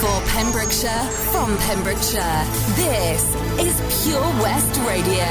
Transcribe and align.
For 0.00 0.20
Pembrokeshire, 0.28 1.04
from 1.32 1.56
Pembrokeshire, 1.58 2.44
this 2.76 3.34
is 3.58 4.04
Pure 4.04 4.20
West 4.40 4.80
Radio. 4.86 5.24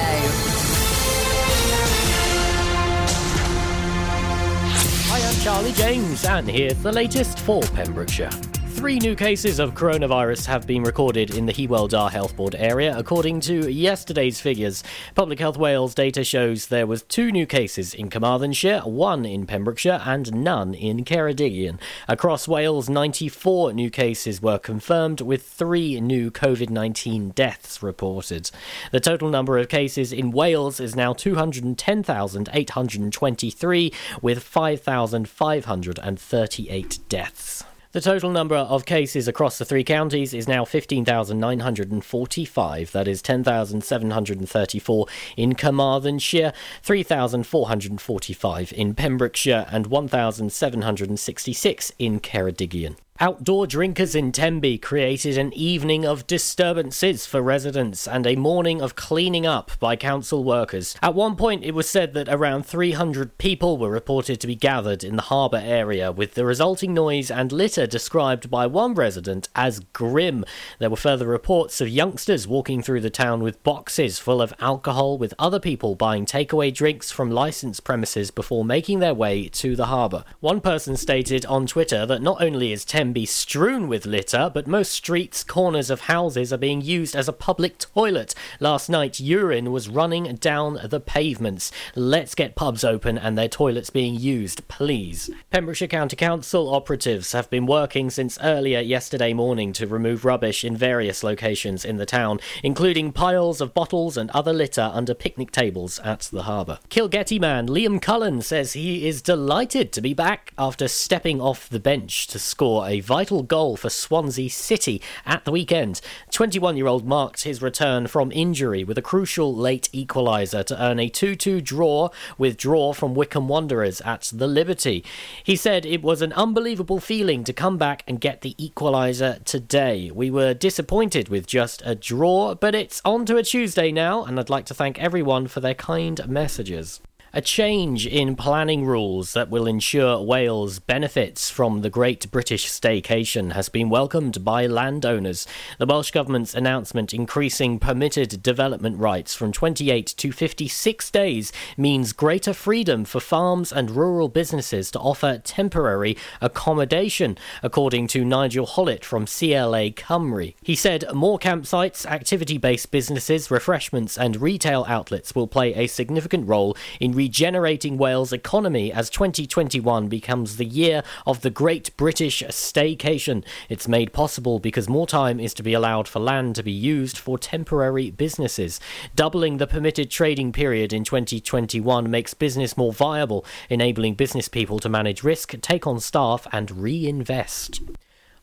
Hi, 5.07 5.25
I'm 5.25 5.35
Charlie 5.41 5.71
James, 5.71 6.25
and 6.25 6.49
here's 6.49 6.75
the 6.83 6.91
latest 6.91 7.39
for 7.39 7.61
Pembrokeshire. 7.61 8.29
Three 8.77 8.99
new 8.99 9.15
cases 9.15 9.57
of 9.57 9.73
coronavirus 9.73 10.45
have 10.45 10.67
been 10.67 10.83
recorded 10.83 11.31
in 11.31 11.47
the 11.47 11.51
Hywel 11.51 11.89
Dda 11.89 12.11
Health 12.11 12.35
Board 12.35 12.53
area, 12.53 12.95
according 12.95 13.39
to 13.41 13.67
yesterday's 13.67 14.39
figures. 14.39 14.83
Public 15.15 15.39
Health 15.39 15.57
Wales 15.57 15.95
data 15.95 16.23
shows 16.23 16.67
there 16.67 16.85
was 16.85 17.01
two 17.01 17.31
new 17.31 17.47
cases 17.47 17.95
in 17.95 18.11
Carmarthenshire, 18.11 18.81
one 18.81 19.25
in 19.25 19.47
Pembrokeshire, 19.47 20.03
and 20.05 20.31
none 20.31 20.75
in 20.75 21.03
Ceredigion. 21.03 21.79
Across 22.07 22.47
Wales, 22.47 22.87
94 22.87 23.73
new 23.73 23.89
cases 23.89 24.43
were 24.43 24.59
confirmed, 24.59 25.21
with 25.21 25.41
three 25.41 25.99
new 25.99 26.29
COVID-19 26.29 27.33
deaths 27.33 27.81
reported. 27.81 28.51
The 28.91 28.99
total 28.99 29.29
number 29.29 29.57
of 29.57 29.69
cases 29.69 30.13
in 30.13 30.29
Wales 30.29 30.79
is 30.79 30.95
now 30.95 31.13
210,823, 31.13 33.93
with 34.21 34.43
5,538 34.43 36.99
deaths. 37.09 37.63
The 37.97 38.01
total 38.01 38.29
number 38.29 38.57
of 38.57 38.85
cases 38.85 39.27
across 39.27 39.57
the 39.57 39.65
three 39.65 39.83
counties 39.83 40.31
is 40.31 40.47
now 40.47 40.65
15,945. 40.65 42.91
That 42.91 43.07
is 43.07 43.23
10,734 43.23 45.07
in 45.35 45.55
Carmarthenshire, 45.55 46.53
3,445 46.83 48.73
in 48.73 48.93
Pembrokeshire, 48.93 49.65
and 49.71 49.87
1,766 49.87 51.91
in 51.97 52.19
Ceredigion. 52.19 52.97
Outdoor 53.19 53.65
drinkers 53.65 54.13
in 54.13 54.31
Tenby 54.31 54.77
created 54.77 55.39
an 55.39 55.51
evening 55.53 56.05
of 56.05 56.27
disturbances 56.27 57.25
for 57.25 57.41
residents 57.41 58.07
and 58.07 58.27
a 58.27 58.35
morning 58.35 58.79
of 58.79 58.95
cleaning 58.95 59.43
up 59.43 59.71
by 59.79 59.95
council 59.95 60.43
workers. 60.43 60.95
At 61.01 61.15
one 61.15 61.35
point, 61.35 61.63
it 61.63 61.73
was 61.73 61.89
said 61.89 62.13
that 62.13 62.29
around 62.29 62.67
300 62.67 63.39
people 63.39 63.79
were 63.79 63.89
reported 63.89 64.39
to 64.39 64.45
be 64.45 64.55
gathered 64.55 65.03
in 65.03 65.15
the 65.15 65.23
harbour 65.23 65.59
area, 65.63 66.11
with 66.11 66.35
the 66.35 66.45
resulting 66.45 66.93
noise 66.93 67.31
and 67.31 67.51
litter 67.51 67.87
described 67.87 68.51
by 68.51 68.67
one 68.67 68.93
resident 68.93 69.49
as 69.55 69.79
grim. 69.93 70.45
There 70.77 70.91
were 70.91 70.95
further 70.95 71.25
reports 71.25 71.81
of 71.81 71.89
youngsters 71.89 72.47
walking 72.47 72.83
through 72.83 73.01
the 73.01 73.09
town 73.09 73.41
with 73.41 73.63
boxes 73.63 74.19
full 74.19 74.43
of 74.43 74.53
alcohol, 74.59 75.17
with 75.17 75.33
other 75.39 75.59
people 75.59 75.95
buying 75.95 76.27
takeaway 76.27 76.71
drinks 76.71 77.09
from 77.09 77.31
licensed 77.31 77.83
premises 77.83 78.29
before 78.29 78.63
making 78.63 78.99
their 78.99 79.15
way 79.15 79.47
to 79.47 79.75
the 79.75 79.87
harbour. 79.87 80.23
One 80.39 80.61
person 80.61 80.95
stated 80.95 81.47
on 81.47 81.65
Twitter 81.65 82.05
that 82.05 82.21
not 82.21 82.43
only 82.43 82.71
is 82.71 82.85
Tenby 83.07 83.21
be 83.21 83.25
strewn 83.25 83.87
with 83.87 84.05
litter, 84.05 84.51
but 84.53 84.67
most 84.67 84.91
streets, 84.91 85.43
corners 85.43 85.89
of 85.89 86.01
houses 86.01 86.51
are 86.51 86.57
being 86.57 86.81
used 86.81 87.15
as 87.15 87.29
a 87.29 87.33
public 87.33 87.77
toilet. 87.79 88.35
Last 88.59 88.89
night, 88.89 89.19
urine 89.19 89.71
was 89.71 89.87
running 89.87 90.35
down 90.35 90.77
the 90.83 90.99
pavements. 90.99 91.71
Let's 91.95 92.35
get 92.35 92.55
pubs 92.55 92.83
open 92.83 93.17
and 93.17 93.37
their 93.37 93.47
toilets 93.47 93.89
being 93.89 94.15
used, 94.15 94.67
please. 94.67 95.29
Pembrokeshire 95.51 95.87
County 95.87 96.17
Council 96.17 96.71
operatives 96.71 97.31
have 97.31 97.49
been 97.49 97.65
working 97.65 98.09
since 98.09 98.37
earlier 98.43 98.81
yesterday 98.81 99.31
morning 99.31 99.71
to 99.73 99.87
remove 99.87 100.25
rubbish 100.25 100.65
in 100.65 100.75
various 100.75 101.23
locations 101.23 101.85
in 101.85 101.95
the 101.95 102.05
town, 102.05 102.39
including 102.61 103.13
piles 103.13 103.61
of 103.61 103.73
bottles 103.73 104.17
and 104.17 104.29
other 104.31 104.53
litter 104.53 104.91
under 104.93 105.13
picnic 105.13 105.51
tables 105.51 105.97
at 105.99 106.29
the 106.33 106.43
harbour. 106.43 106.77
Kilgetty 106.89 107.39
man 107.39 107.67
Liam 107.67 108.01
Cullen 108.01 108.41
says 108.41 108.73
he 108.73 109.07
is 109.07 109.21
delighted 109.21 109.93
to 109.93 110.01
be 110.01 110.13
back 110.13 110.53
after 110.57 110.89
stepping 110.89 111.39
off 111.39 111.69
the 111.69 111.79
bench 111.79 112.27
to 112.27 112.37
score 112.37 112.87
a 112.87 112.96
vital 113.01 113.43
goal 113.43 113.77
for 113.77 113.89
Swansea 113.89 114.49
City 114.49 115.01
at 115.25 115.45
the 115.45 115.51
weekend. 115.51 116.01
21 116.31 116.77
year 116.77 116.87
old 116.87 117.05
marked 117.05 117.43
his 117.43 117.61
return 117.61 118.07
from 118.07 118.31
injury 118.31 118.83
with 118.83 118.97
a 118.97 119.01
crucial 119.01 119.55
late 119.55 119.89
equaliser 119.93 120.63
to 120.65 120.83
earn 120.83 120.99
a 120.99 121.09
2 121.09 121.35
2 121.35 121.61
draw 121.61 122.09
with 122.37 122.57
draw 122.57 122.93
from 122.93 123.15
Wycombe 123.15 123.47
Wanderers 123.47 124.01
at 124.01 124.31
the 124.33 124.47
Liberty. 124.47 125.03
He 125.43 125.55
said 125.55 125.85
it 125.85 126.01
was 126.01 126.21
an 126.21 126.33
unbelievable 126.33 126.99
feeling 126.99 127.43
to 127.43 127.53
come 127.53 127.77
back 127.77 128.03
and 128.07 128.21
get 128.21 128.41
the 128.41 128.55
equaliser 128.59 129.43
today. 129.43 130.11
We 130.13 130.29
were 130.29 130.53
disappointed 130.53 131.29
with 131.29 131.47
just 131.47 131.81
a 131.85 131.95
draw, 131.95 132.55
but 132.55 132.75
it's 132.75 133.01
on 133.05 133.25
to 133.25 133.37
a 133.37 133.43
Tuesday 133.43 133.91
now, 133.91 134.23
and 134.23 134.39
I'd 134.39 134.49
like 134.49 134.65
to 134.67 134.73
thank 134.73 134.99
everyone 134.99 135.47
for 135.47 135.59
their 135.59 135.73
kind 135.73 136.27
messages. 136.27 137.01
A 137.37 137.41
change 137.41 138.07
in 138.07 138.35
planning 138.35 138.83
rules 138.83 139.33
that 139.33 139.51
will 139.51 139.67
ensure 139.67 140.19
Wales 140.19 140.79
benefits 140.79 141.51
from 141.51 141.81
the 141.81 141.89
Great 141.91 142.31
British 142.31 142.65
Staycation 142.67 143.51
has 143.51 143.69
been 143.69 143.91
welcomed 143.91 144.43
by 144.43 144.65
landowners. 144.65 145.45
The 145.77 145.85
Welsh 145.85 146.09
Government's 146.09 146.55
announcement 146.55 147.13
increasing 147.13 147.77
permitted 147.77 148.41
development 148.41 148.97
rights 148.97 149.35
from 149.35 149.51
28 149.51 150.15
to 150.17 150.31
56 150.31 151.11
days 151.11 151.53
means 151.77 152.11
greater 152.11 152.53
freedom 152.53 153.05
for 153.05 153.19
farms 153.19 153.71
and 153.71 153.91
rural 153.91 154.29
businesses 154.29 154.89
to 154.89 154.99
offer 154.99 155.37
temporary 155.37 156.17
accommodation, 156.41 157.37
according 157.61 158.07
to 158.07 158.25
Nigel 158.25 158.65
Hollett 158.65 159.05
from 159.05 159.27
CLA 159.27 159.91
Cymru. 159.91 160.55
He 160.63 160.73
said 160.73 161.05
more 161.13 161.37
campsites, 161.37 162.03
activity 162.03 162.57
based 162.57 162.89
businesses, 162.89 163.51
refreshments, 163.51 164.17
and 164.17 164.41
retail 164.41 164.85
outlets 164.87 165.35
will 165.35 165.45
play 165.45 165.75
a 165.75 165.85
significant 165.85 166.47
role 166.47 166.75
in 166.99 167.13
regenerating 167.27 167.97
Wales' 167.97 168.31
economy 168.31 168.89
as 168.89 169.09
2021 169.09 170.07
becomes 170.07 170.55
the 170.55 170.63
year 170.63 171.03
of 171.25 171.41
the 171.41 171.49
Great 171.49 171.95
British 171.97 172.41
Staycation. 172.41 173.43
It's 173.67 173.85
made 173.85 174.13
possible 174.13 174.59
because 174.59 174.87
more 174.87 175.05
time 175.05 175.37
is 175.37 175.53
to 175.55 175.61
be 175.61 175.73
allowed 175.73 176.07
for 176.07 176.19
land 176.19 176.55
to 176.55 176.63
be 176.63 176.71
used 176.71 177.17
for 177.17 177.37
temporary 177.37 178.11
businesses. 178.11 178.79
Doubling 179.13 179.57
the 179.57 179.67
permitted 179.67 180.09
trading 180.09 180.53
period 180.53 180.93
in 180.93 181.03
2021 181.03 182.09
makes 182.09 182.33
business 182.33 182.77
more 182.77 182.93
viable, 182.93 183.43
enabling 183.69 184.13
business 184.13 184.47
people 184.47 184.79
to 184.79 184.87
manage 184.87 185.21
risk, 185.21 185.59
take 185.59 185.85
on 185.85 185.99
staff, 185.99 186.47
and 186.53 186.71
reinvest. 186.71 187.81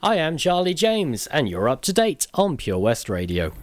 I 0.02 0.16
am 0.16 0.36
Charlie 0.36 0.74
James, 0.74 1.26
and 1.28 1.48
you're 1.48 1.70
up 1.70 1.80
to 1.84 1.94
date 1.94 2.26
on 2.34 2.58
Pure 2.58 2.80
West 2.80 3.08
Radio. 3.08 3.54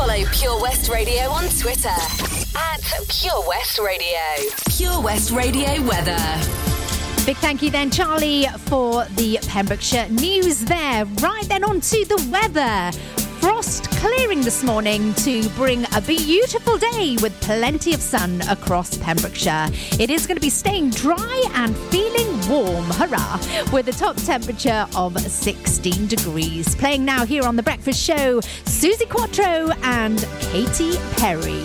Follow 0.00 0.24
Pure 0.32 0.62
West 0.62 0.88
Radio 0.88 1.28
on 1.28 1.44
Twitter 1.58 1.88
at 1.90 2.80
Pure 3.10 3.46
West 3.46 3.78
Radio. 3.78 4.18
Pure 4.70 5.02
West 5.02 5.30
Radio 5.30 5.82
weather. 5.82 6.16
Big 7.26 7.36
thank 7.36 7.60
you 7.60 7.70
then, 7.70 7.90
Charlie, 7.90 8.46
for 8.60 9.04
the 9.16 9.38
Pembrokeshire 9.46 10.08
news 10.08 10.60
there. 10.60 11.04
Right 11.04 11.44
then, 11.48 11.64
on 11.64 11.82
to 11.82 12.04
the 12.06 12.28
weather. 12.32 13.29
Frost 13.40 13.90
clearing 13.92 14.42
this 14.42 14.62
morning 14.62 15.14
to 15.14 15.48
bring 15.50 15.84
a 15.94 16.00
beautiful 16.00 16.76
day 16.76 17.16
with 17.22 17.38
plenty 17.40 17.94
of 17.94 18.00
sun 18.00 18.42
across 18.48 18.98
Pembrokeshire. 18.98 19.68
It 19.98 20.10
is 20.10 20.26
going 20.26 20.36
to 20.36 20.40
be 20.40 20.50
staying 20.50 20.90
dry 20.90 21.44
and 21.54 21.76
feeling 21.90 22.48
warm, 22.48 22.84
hurrah, 22.84 23.40
with 23.72 23.88
a 23.88 23.92
top 23.92 24.16
temperature 24.16 24.86
of 24.94 25.18
16 25.18 26.06
degrees. 26.06 26.74
Playing 26.76 27.04
now 27.04 27.24
here 27.24 27.44
on 27.44 27.56
The 27.56 27.62
Breakfast 27.62 28.02
Show, 28.02 28.40
Suzi 28.40 29.08
Quatro 29.08 29.72
and 29.82 30.18
Katy 30.40 30.96
Perry. 31.16 31.64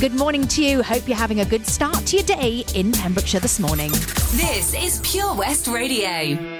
Good 0.00 0.14
morning 0.14 0.46
to 0.48 0.62
you. 0.62 0.82
Hope 0.82 1.08
you're 1.08 1.16
having 1.16 1.40
a 1.40 1.46
good 1.46 1.66
start 1.66 2.04
to 2.06 2.16
your 2.16 2.26
day 2.26 2.64
in 2.74 2.92
Pembrokeshire 2.92 3.40
this 3.40 3.58
morning. 3.58 3.90
This 3.90 4.74
is 4.74 5.00
Pure 5.02 5.34
West 5.34 5.66
Radio. 5.66 6.55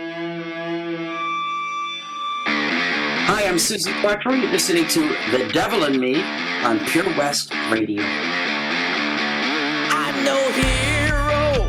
Hi, 3.29 3.43
I'm 3.45 3.57
Suzi 3.57 3.93
Quatro. 4.01 4.35
You're 4.35 4.53
listening 4.53 4.87
to 4.87 5.01
The 5.33 5.51
Devil 5.53 5.83
in 5.83 5.99
Me 5.99 6.23
on 6.63 6.79
Pure 6.87 7.09
West 7.19 7.53
Radio. 7.73 8.05
I'm 9.91 10.25
no 10.25 10.39
hero. 10.55 11.67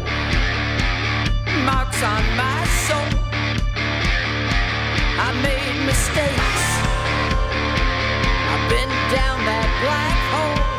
Marks 1.65 2.03
on 2.03 2.23
my 2.37 2.63
soul. 2.85 3.09
I 5.17 5.33
made 5.41 5.85
mistakes. 5.87 6.61
I've 8.53 8.69
been 8.69 8.93
down 9.09 9.43
that 9.49 9.67
black 9.81 10.17
hole. 10.29 10.76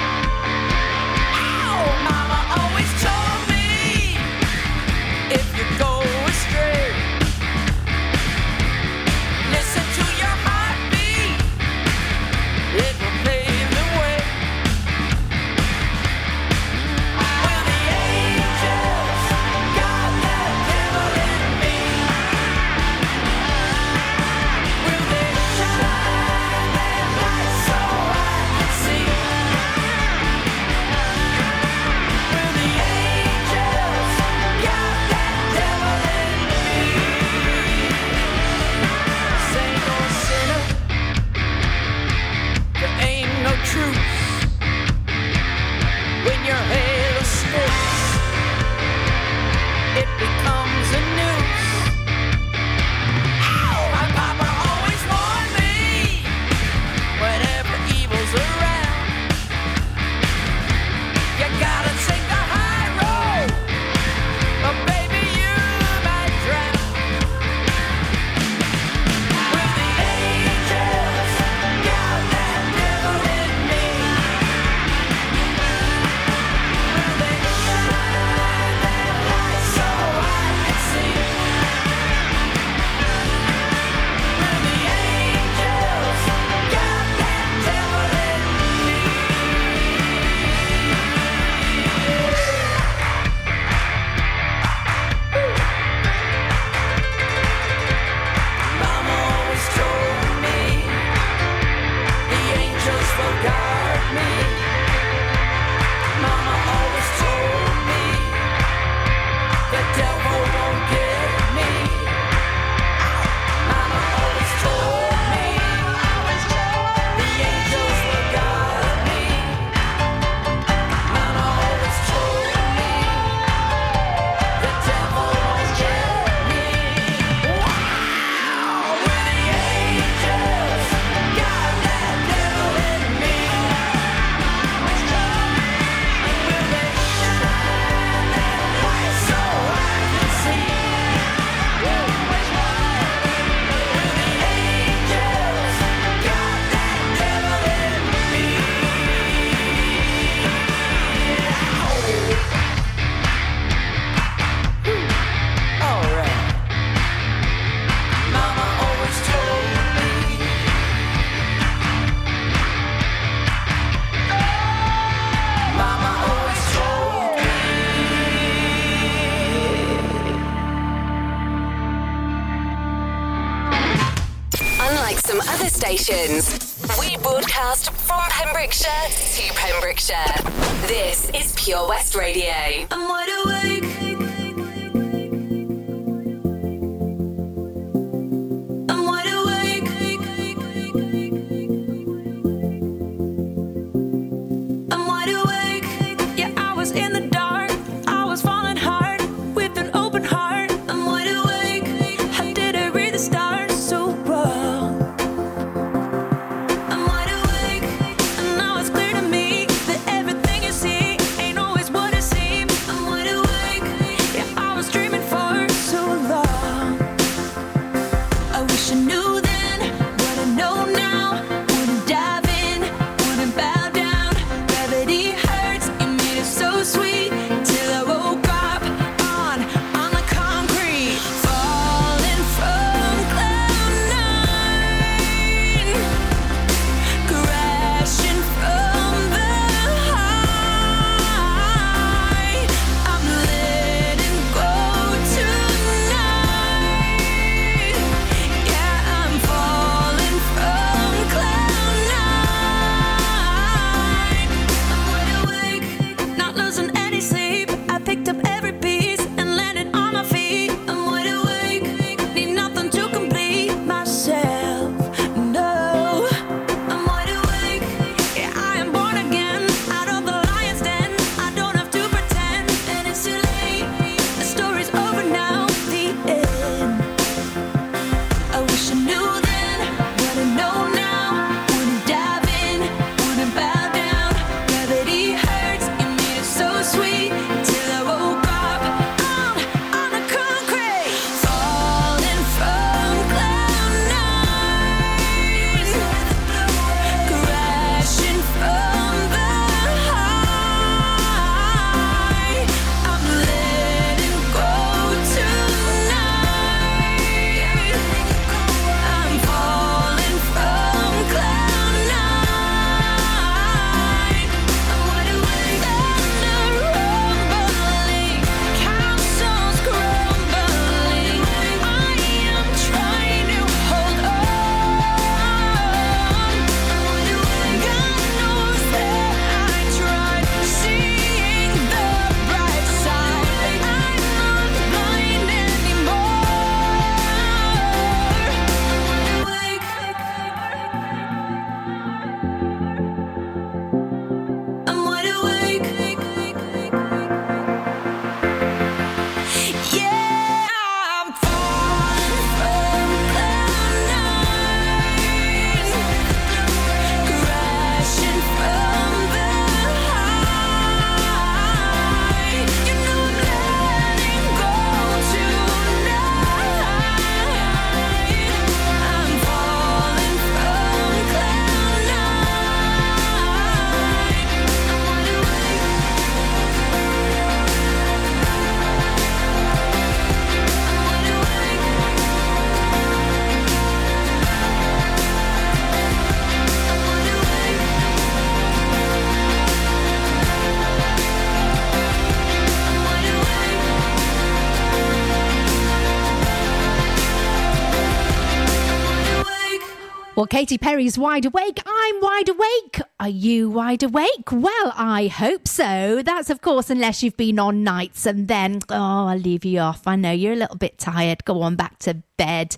Katy 400.49 400.79
Perry's 400.79 401.19
wide 401.19 401.45
awake. 401.45 401.81
I'm 401.87 402.21
wide 402.21 402.49
awake. 402.49 403.01
Are 403.29 403.31
you 403.31 403.69
wide 403.69 404.03
awake? 404.03 404.51
Well, 404.51 404.95
I 404.97 405.27
hope 405.27 405.69
so. 405.69 406.23
That's, 406.23 406.49
of 406.49 406.63
course, 406.63 406.89
unless 406.89 407.23
you've 407.23 407.37
been 407.37 407.59
on 407.59 407.85
nights 407.85 408.25
and 408.25 408.49
then, 408.49 408.79
oh, 408.89 409.27
I'll 409.27 409.39
leave 409.39 409.67
you 409.67 409.81
off. 409.81 410.07
I 410.07 410.17
know 410.17 410.33
you're 410.33 410.55
a 410.55 410.57
little 410.57 410.79
bit 410.79 410.97
tired. 410.97 411.45
Go 411.45 411.61
on 411.61 411.77
back 411.77 411.99
to 411.99 412.23
bed. 412.39 412.77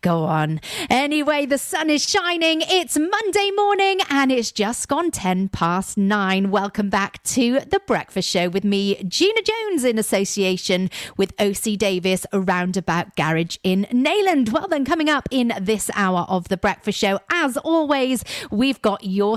Go 0.00 0.24
on. 0.24 0.60
Anyway, 0.90 1.46
the 1.46 1.58
sun 1.58 1.90
is 1.90 2.08
shining. 2.08 2.62
It's 2.62 2.98
Monday 2.98 3.50
morning 3.54 4.00
and 4.08 4.32
it's 4.32 4.50
just 4.50 4.88
gone 4.88 5.10
10 5.10 5.50
past 5.50 5.96
nine. 5.96 6.50
Welcome 6.50 6.88
back 6.88 7.22
to 7.24 7.60
The 7.60 7.80
Breakfast 7.86 8.28
Show 8.28 8.48
with 8.48 8.64
me, 8.64 8.96
Gina 9.04 9.42
Jones, 9.42 9.84
in 9.84 9.98
association 9.98 10.90
with 11.16 11.34
OC 11.38 11.76
Davis 11.76 12.26
Roundabout 12.32 13.14
Garage 13.14 13.58
in 13.62 13.86
Neyland. 13.92 14.50
Well, 14.50 14.66
then, 14.66 14.84
coming 14.84 15.10
up 15.10 15.28
in 15.30 15.52
this 15.60 15.90
hour 15.94 16.24
of 16.28 16.48
The 16.48 16.56
Breakfast 16.56 16.98
Show, 16.98 17.20
as 17.30 17.58
always, 17.58 18.24
we've 18.50 18.80
got 18.80 19.04
your 19.04 19.36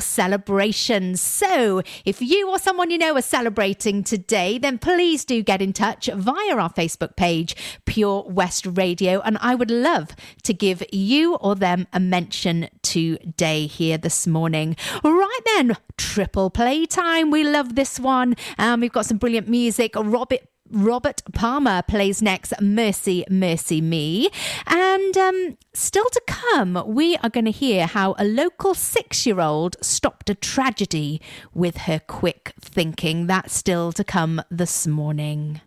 celebrations. 0.56 1.22
So, 1.22 1.82
if 2.06 2.22
you 2.22 2.50
or 2.50 2.58
someone 2.60 2.90
you 2.90 2.98
know 2.98 3.16
are 3.16 3.22
celebrating 3.22 4.04
today, 4.04 4.58
then 4.58 4.78
please 4.78 5.26
do 5.26 5.44
get 5.44 5.62
in 5.62 5.74
touch 5.74 6.08
via 6.08 6.56
our 6.56 6.72
Facebook 6.72 7.18
page, 7.18 7.56
Pure 7.84 8.28
West 8.30 8.66
Radio, 8.66 9.20
and 9.22 9.38
I 9.42 9.54
would 9.54 9.70
love 9.70 10.16
to 10.44 10.54
give 10.54 10.82
you 10.94 11.36
or 11.36 11.56
them 11.56 11.88
a 11.92 12.00
mention 12.00 12.70
today 12.84 13.68
here 13.68 13.98
this 13.98 14.26
morning. 14.26 14.78
Right 15.04 15.40
then, 15.56 15.76
triple 15.98 16.50
play 16.50 16.86
time. 16.86 17.32
We 17.32 17.44
love 17.44 17.76
this 17.76 18.00
one. 18.00 18.36
Um, 18.58 18.80
we've 18.80 18.94
got 18.94 19.06
some 19.06 19.18
brilliant 19.18 19.50
music. 19.50 19.92
Robert 19.98 20.40
Robert 20.72 21.22
Palmer 21.34 21.82
plays 21.84 22.22
next 22.22 22.54
Mercy, 22.60 23.24
Mercy 23.30 23.82
Me. 23.82 24.30
And 24.68 25.18
um, 25.18 25.58
still 25.74 26.10
to 26.12 26.22
come, 26.26 26.84
we 26.88 27.16
are 27.18 27.30
going 27.30 27.46
to 27.46 27.52
hear 27.52 27.86
how 27.86 28.16
a 28.18 28.26
local 28.26 28.74
six 28.74 29.26
year 29.26 29.40
old 29.40 29.76
stopped 29.82 30.30
a 30.30 30.36
tragedy 30.36 31.22
with 31.54 31.78
her 31.78 32.00
quick 32.00 32.54
thinking. 32.60 33.28
That's 33.28 33.54
still 33.54 33.92
to 33.94 34.04
come 34.04 34.42
this 34.50 34.88
morning. 34.88 35.62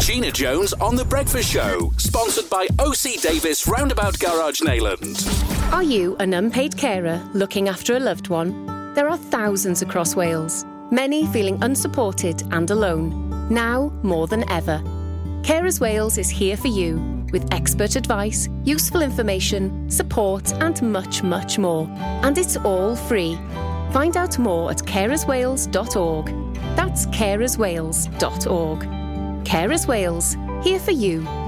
Gina 0.00 0.30
Jones 0.30 0.74
on 0.74 0.96
The 0.96 1.04
Breakfast 1.04 1.50
Show, 1.50 1.92
sponsored 1.96 2.50
by 2.50 2.68
OC 2.78 3.22
Davis 3.22 3.66
Roundabout 3.66 4.18
Garage 4.18 4.60
Neyland. 4.60 5.72
Are 5.72 5.82
you 5.82 6.16
an 6.16 6.34
unpaid 6.34 6.76
carer 6.76 7.26
looking 7.32 7.68
after 7.68 7.96
a 7.96 8.00
loved 8.00 8.28
one? 8.28 8.66
There 8.94 9.08
are 9.08 9.16
thousands 9.16 9.80
across 9.80 10.14
Wales, 10.14 10.66
many 10.90 11.26
feeling 11.28 11.58
unsupported 11.62 12.42
and 12.52 12.70
alone, 12.70 13.30
now 13.50 13.92
more 14.02 14.26
than 14.26 14.48
ever. 14.50 14.80
Carers 15.42 15.80
Wales 15.80 16.18
is 16.18 16.30
here 16.30 16.56
for 16.56 16.68
you 16.68 17.24
with 17.32 17.52
expert 17.52 17.96
advice, 17.96 18.48
useful 18.64 19.02
information, 19.02 19.90
support, 19.90 20.52
and 20.62 20.80
much, 20.82 21.22
much 21.22 21.58
more. 21.58 21.86
And 22.22 22.38
it's 22.38 22.56
all 22.58 22.94
free. 22.94 23.36
Find 23.92 24.16
out 24.16 24.38
more 24.38 24.70
at 24.70 24.78
carerswales.org. 24.78 26.26
That's 26.76 27.06
carerswales.org. 27.06 28.78
Carers 29.44 29.86
Wales, 29.86 30.36
here 30.62 30.78
for 30.78 30.92
you 30.92 31.43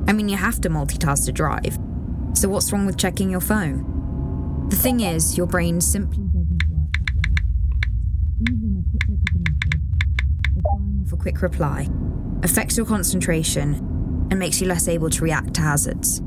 I 0.09 0.13
mean, 0.13 0.29
you 0.29 0.37
have 0.37 0.61
to 0.63 0.69
multitask 0.69 1.25
to 1.27 1.33
drive. 1.33 1.79
So, 2.35 2.49
what's 2.49 2.73
wrong 2.73 2.87
with 2.87 2.99
checking 2.99 3.31
your 3.31 3.41
phone? 3.41 4.67
The 4.69 4.77
thing 4.77 5.01
is, 5.01 5.37
your 5.37 5.47
brain 5.47 5.81
simply 5.81 6.25
doesn't 6.25 6.63
work. 6.69 6.91
Even 8.43 8.79
a 8.79 8.83
quick 8.91 9.03
look 9.09 9.21
at 9.31 9.49
message 9.49 9.81
or 10.57 10.63
firing 10.63 11.09
a 11.11 11.17
quick 11.17 11.41
reply 11.43 11.89
affects 12.43 12.77
your 12.77 12.87
concentration 12.87 13.98
and 14.31 14.39
makes 14.39 14.61
you 14.61 14.67
less 14.67 14.89
able 14.89 15.11
to 15.11 15.23
react 15.23 15.55
to 15.55 15.61
hazards. 15.61 16.23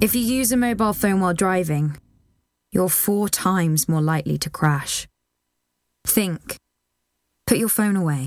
If 0.00 0.14
you 0.14 0.22
use 0.22 0.52
a 0.52 0.56
mobile 0.56 0.92
phone 0.92 1.20
while 1.20 1.34
driving, 1.34 1.96
you're 2.72 2.88
four 2.88 3.28
times 3.28 3.88
more 3.88 4.00
likely 4.00 4.38
to 4.38 4.50
crash. 4.50 5.06
Think. 6.04 6.56
Put 7.46 7.58
your 7.58 7.68
phone 7.68 7.96
away. 7.96 8.26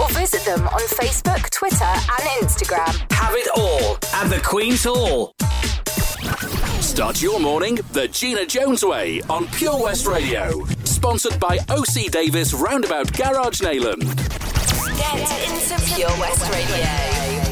or 0.00 0.08
visit 0.10 0.42
them 0.44 0.66
on 0.68 0.80
Facebook, 0.88 1.50
Twitter, 1.50 1.84
and 1.84 2.42
Instagram. 2.42 3.12
Have 3.12 3.34
it 3.34 3.48
all 3.56 3.96
at 4.14 4.28
the 4.28 4.40
Queen's 4.42 4.84
Hall. 4.84 5.32
Start 6.80 7.20
your 7.20 7.38
morning 7.40 7.78
the 7.92 8.08
Gina 8.08 8.46
Jones 8.46 8.84
way 8.84 9.20
on 9.28 9.46
Pure 9.48 9.82
West 9.82 10.06
Radio. 10.06 10.64
Sponsored 10.84 11.38
by 11.38 11.58
OC 11.68 12.10
Davis 12.10 12.54
Roundabout 12.54 13.12
Garage 13.12 13.60
Neyland. 13.60 14.04
Get 14.96 15.50
into 15.50 15.94
Pure 15.94 16.08
West 16.18 16.50
Radio. 16.50 17.43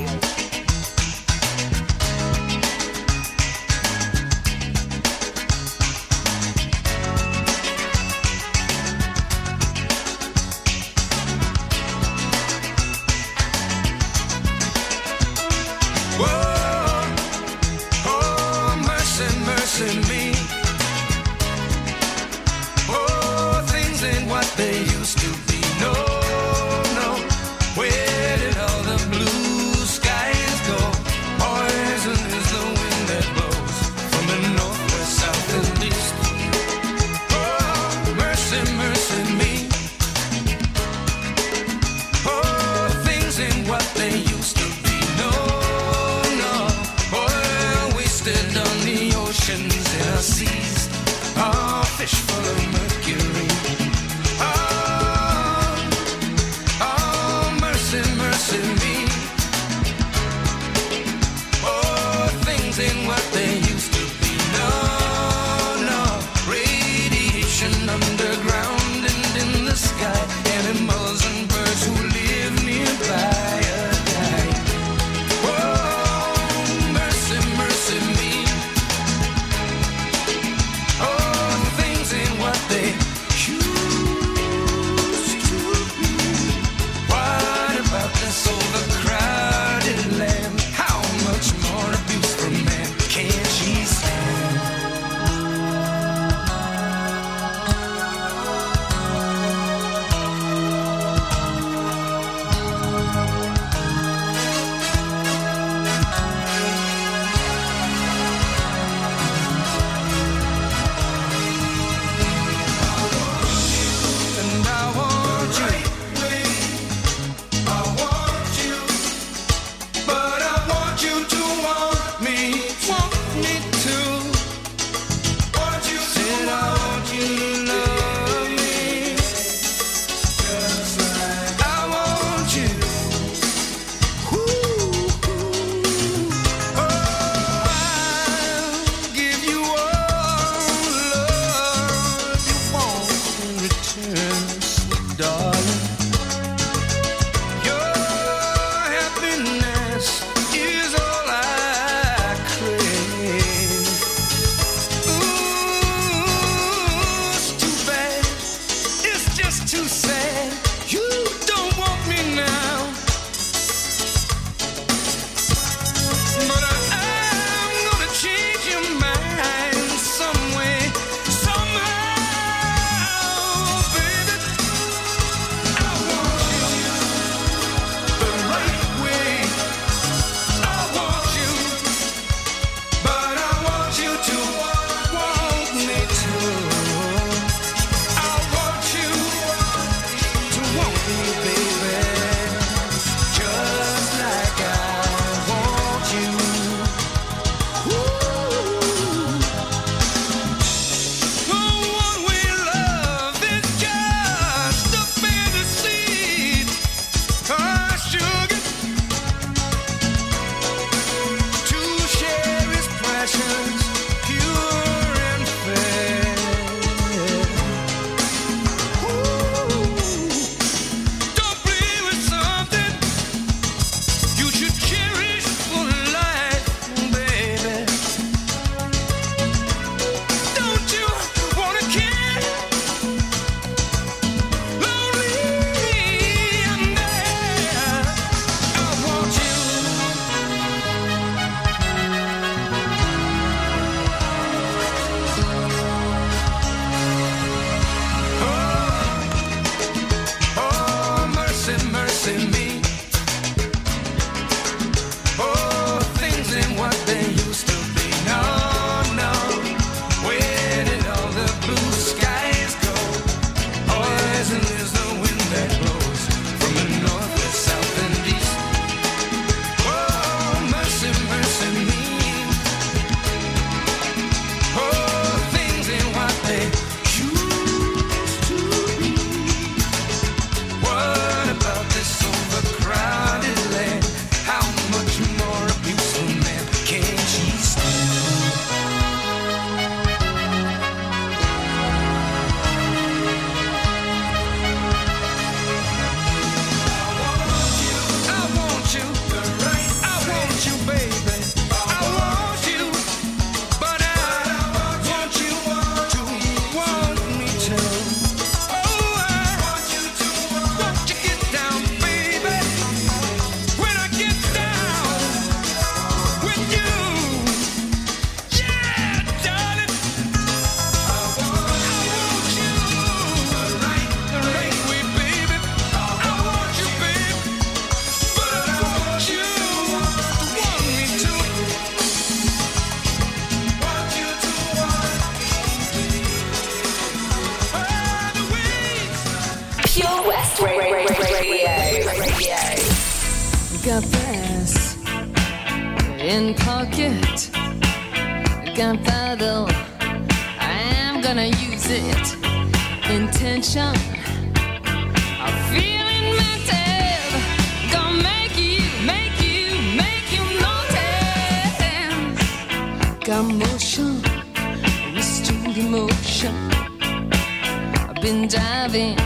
Diving, 368.53 369.17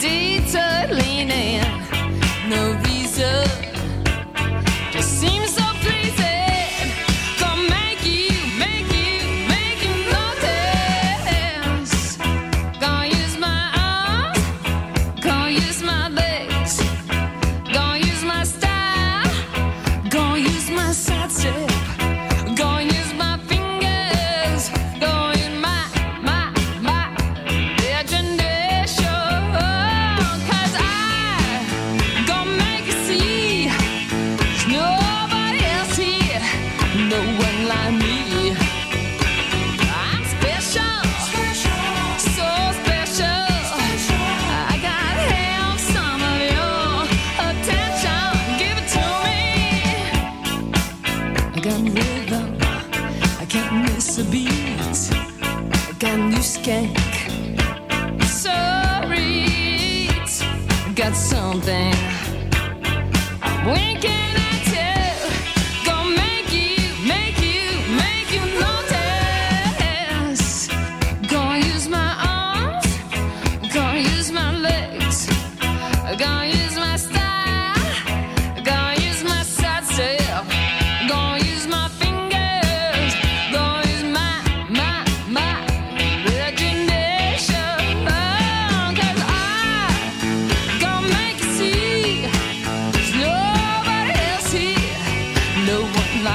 detour 0.00 0.94
leaning, 0.94 1.60
no 2.48 2.80
reason. 2.84 3.67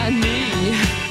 One 0.03 0.19
like 0.19 1.02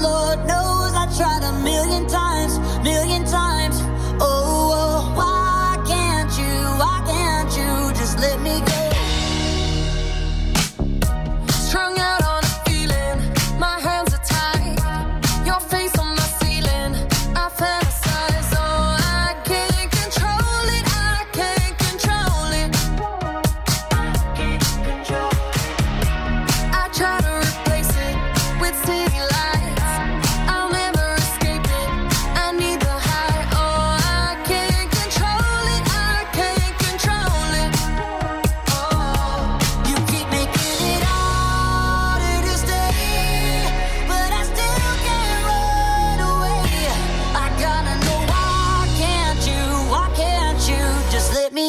Lord 0.00 0.37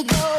go. 0.04 0.39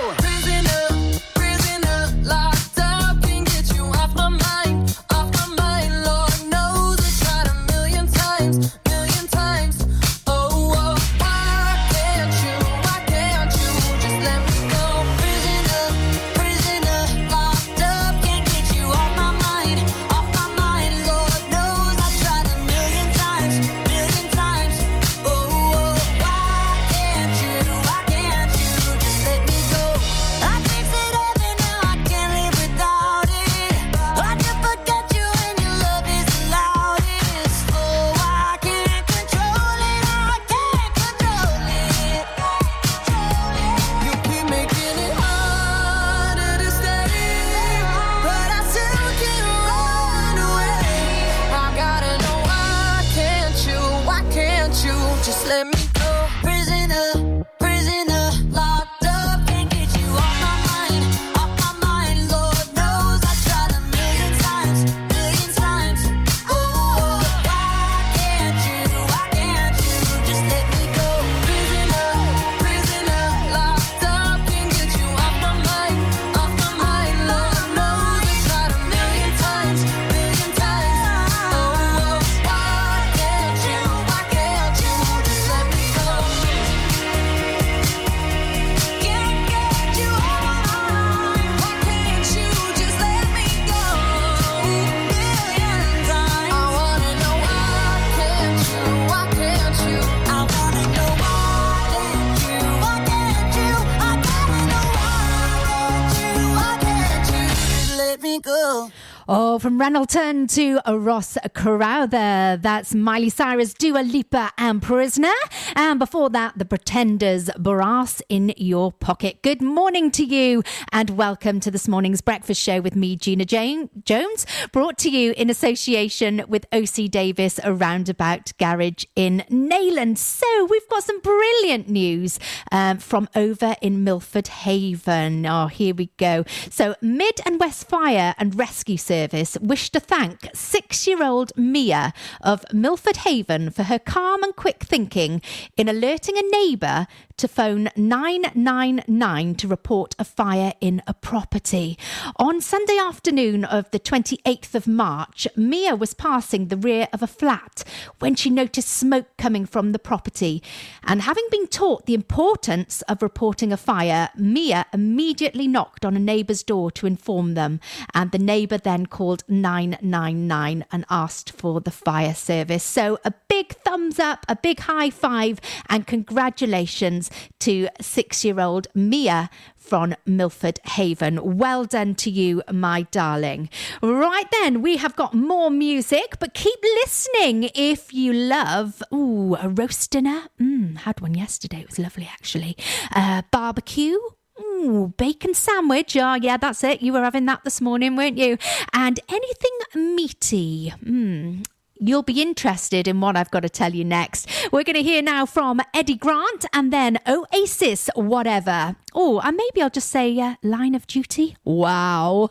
From 109.61 109.79
Renalton 109.79 110.49
to 110.55 110.81
Ross 110.91 111.37
Crowther. 111.55 112.59
That's 112.63 112.95
Miley 112.95 113.29
Cyrus, 113.29 113.75
Dua 113.75 113.99
Lipa, 113.99 114.53
and 114.57 114.81
Prisoner. 114.81 115.35
And 115.77 115.99
before 115.99 116.31
that, 116.31 116.57
The 116.57 116.65
Pretenders, 116.65 117.51
Brass 117.59 118.23
in 118.31 118.55
Your 118.57 118.91
Pocket. 118.91 119.43
Good 119.43 119.61
morning 119.61 120.11
to 120.13 120.25
you, 120.25 120.63
and 120.93 121.11
welcome 121.11 121.61
to 121.61 121.71
this 121.71 121.87
morning's 121.87 122.23
breakfast 122.23 122.59
show 122.59 122.81
with 122.81 122.97
me, 122.97 123.17
Gina 123.17 123.45
Jane 123.45 123.91
Jones, 124.03 124.47
brought 124.73 124.97
to 124.99 125.11
you 125.11 125.35
in 125.37 125.51
association 125.51 126.43
with 126.49 126.65
OC 126.73 127.11
Davis, 127.11 127.61
a 127.63 127.75
roundabout 127.75 128.53
garage 128.59 129.05
in 129.15 129.45
Neyland. 129.51 130.17
So 130.17 130.65
we've 130.71 130.89
got 130.89 131.05
some 131.05 131.21
brilliant 131.21 131.87
news 131.91 132.39
um, 132.73 132.97
from 132.97 133.29
over 133.37 133.77
in 133.83 134.05
Milford 134.05 134.49
Haven. 134.49 135.45
Oh, 135.45 135.67
here 135.67 135.95
we 135.95 136.07
go. 136.17 136.45
So 136.71 136.95
Mid 137.03 137.41
and 137.45 137.61
West 137.61 137.87
Fire 137.89 138.35
and 138.39 138.59
Rescue 138.59 138.97
Service 138.97 139.51
wish 139.61 139.91
to 139.91 140.01
thank 140.01 140.49
six 140.55 141.07
year 141.07 141.23
old 141.23 141.53
Mia 141.57 142.13
of 142.41 142.65
Milford 142.73 143.19
Haven 143.19 143.71
for 143.71 143.85
her 143.85 143.99
calm 143.99 144.43
and 144.43 144.57
quick 144.57 144.83
thinking 144.83 145.43
in 145.77 145.89
alerting 145.89 146.37
a 146.39 146.43
neighbour 146.43 147.07
to 147.41 147.49
phone 147.49 147.89
999 147.97 149.55
to 149.55 149.67
report 149.67 150.15
a 150.19 150.25
fire 150.25 150.75
in 150.79 151.03
a 151.07 151.15
property. 151.15 151.99
On 152.37 152.61
Sunday 152.61 152.99
afternoon 152.99 153.65
of 153.65 153.91
the 153.93 153.99
28th 153.99 154.75
of 154.75 154.87
March, 154.87 155.49
Mia 155.57 155.97
was 155.97 156.13
passing 156.13 156.69
the 156.69 156.77
rear 156.77 157.09
of 157.15 157.23
a 157.23 157.27
flat 157.27 157.83
when 158.19 158.35
she 158.35 158.51
noticed 158.51 158.91
smoke 158.91 159.27
coming 159.39 159.65
from 159.65 159.93
the 159.93 159.99
property. 159.99 160.63
And 161.03 161.23
having 161.23 161.47
been 161.51 161.67
taught 161.67 162.05
the 162.05 162.13
importance 162.13 163.01
of 163.03 163.23
reporting 163.23 163.73
a 163.73 163.79
fire, 163.79 164.29
Mia 164.37 164.85
immediately 164.93 165.67
knocked 165.67 166.05
on 166.05 166.17
a 166.17 166.21
neighbour's 166.21 166.63
door 166.63 166.91
to 166.91 167.07
inform 167.07 167.55
them. 167.55 167.81
And 168.13 168.33
the 168.33 168.39
neighbour 168.39 168.77
then 168.77 169.07
called 169.07 169.45
999 169.49 170.85
and 170.93 171.07
asked 171.09 171.53
for 171.53 171.81
the 171.81 171.91
fire 171.91 172.35
service. 172.35 172.85
So 172.85 173.19
a 173.25 173.33
big 173.49 173.73
thumbs 173.77 174.19
up, 174.19 174.45
a 174.47 174.57
big 174.57 174.81
high 174.81 175.09
five, 175.09 175.59
and 175.89 176.07
congratulations 176.07 177.30
to 177.61 177.89
six 178.01 178.45
year 178.45 178.61
old 178.61 178.87
Mia 178.95 179.51
from 179.77 180.15
Milford 180.25 180.79
Haven. 180.85 181.59
Well 181.59 181.85
done 181.85 182.15
to 182.17 182.31
you, 182.31 182.63
my 182.71 183.03
darling. 183.11 183.69
Right 184.03 184.47
then, 184.61 184.83
we 184.83 184.99
have 184.99 185.17
got 185.17 185.35
more 185.35 185.71
music, 185.71 186.39
but 186.39 186.55
keep 186.55 186.79
listening 187.03 187.71
if 187.75 188.13
you 188.15 188.33
love. 188.33 189.03
Ooh, 189.13 189.57
a 189.57 189.69
roast 189.69 190.11
dinner. 190.11 190.45
Mm, 190.61 190.99
had 190.99 191.21
one 191.21 191.35
yesterday. 191.35 191.81
It 191.81 191.89
was 191.89 191.99
lovely, 191.99 192.29
actually. 192.31 192.77
Uh, 193.15 193.43
barbecue. 193.51 194.19
Ooh, 194.61 195.15
bacon 195.17 195.55
sandwich. 195.55 196.17
Oh, 196.17 196.35
yeah, 196.35 196.57
that's 196.57 196.85
it. 196.85 197.03
You 197.03 197.13
were 197.13 197.23
having 197.23 197.47
that 197.47 197.65
this 197.65 197.81
morning, 197.81 198.15
weren't 198.15 198.39
you? 198.39 198.59
And 198.93 199.19
anything 199.29 200.15
meaty. 200.15 200.93
Mm, 201.03 201.65
You'll 202.03 202.23
be 202.23 202.41
interested 202.41 203.07
in 203.07 203.21
what 203.21 203.37
I've 203.37 203.51
got 203.51 203.61
to 203.61 203.69
tell 203.69 203.95
you 203.95 204.05
next. 204.05 204.49
We're 204.73 204.85
going 204.85 204.97
to 204.97 205.03
hear 205.03 205.21
now 205.21 205.45
from 205.45 205.83
Eddie 205.93 206.15
Grant 206.15 206.65
and 206.73 206.91
then 206.91 207.19
Oasis, 207.29 208.09
whatever. 208.15 208.97
Oh, 209.15 209.39
and 209.45 209.55
maybe 209.55 209.83
I'll 209.83 209.91
just 209.91 210.09
say 210.09 210.41
uh, 210.41 210.55
line 210.63 210.95
of 210.95 211.07
duty. 211.07 211.57
Wow. 211.63 212.49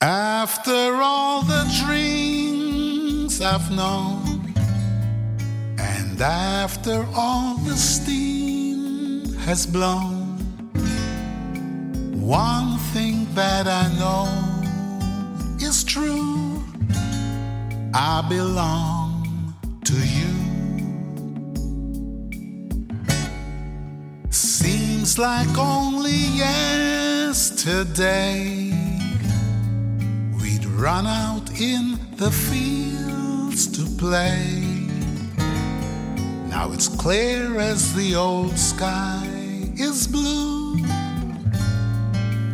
After 0.00 0.72
all 1.00 1.42
the 1.42 1.62
drinks 1.86 3.40
I've 3.40 3.70
known, 3.70 4.52
and 5.78 6.20
after 6.20 7.06
all 7.14 7.56
the 7.58 7.76
steam 7.76 9.32
has 9.46 9.64
blown, 9.64 10.32
one 12.20 12.78
thing 12.92 13.11
that 13.34 13.66
I 13.66 13.88
know 13.98 14.28
is 15.64 15.84
true. 15.84 16.62
I 17.94 18.22
belong 18.28 19.54
to 19.84 19.94
you. 19.94 20.32
Seems 24.30 25.18
like 25.18 25.56
only 25.56 26.12
yesterday 26.36 27.92
we'd 30.40 30.66
run 30.66 31.06
out 31.06 31.50
in 31.60 31.98
the 32.16 32.30
fields 32.30 33.66
to 33.68 33.84
play. 33.96 34.60
Now 36.48 36.70
it's 36.72 36.88
clear 36.88 37.58
as 37.58 37.94
the 37.94 38.14
old 38.14 38.58
sky 38.58 39.26
is 39.76 40.06
blue. 40.06 40.62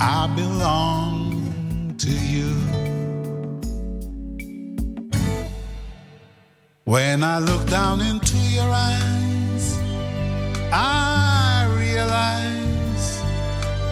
I 0.01 0.29
belong 0.37 1.97
to 1.99 2.11
you. 2.11 2.55
When 6.85 7.25
I 7.25 7.41
look 7.41 7.69
down 7.69 8.01
into 8.01 8.37
your 8.37 8.71
eyes, 8.71 9.77
I 10.73 11.69
realize 11.77 13.21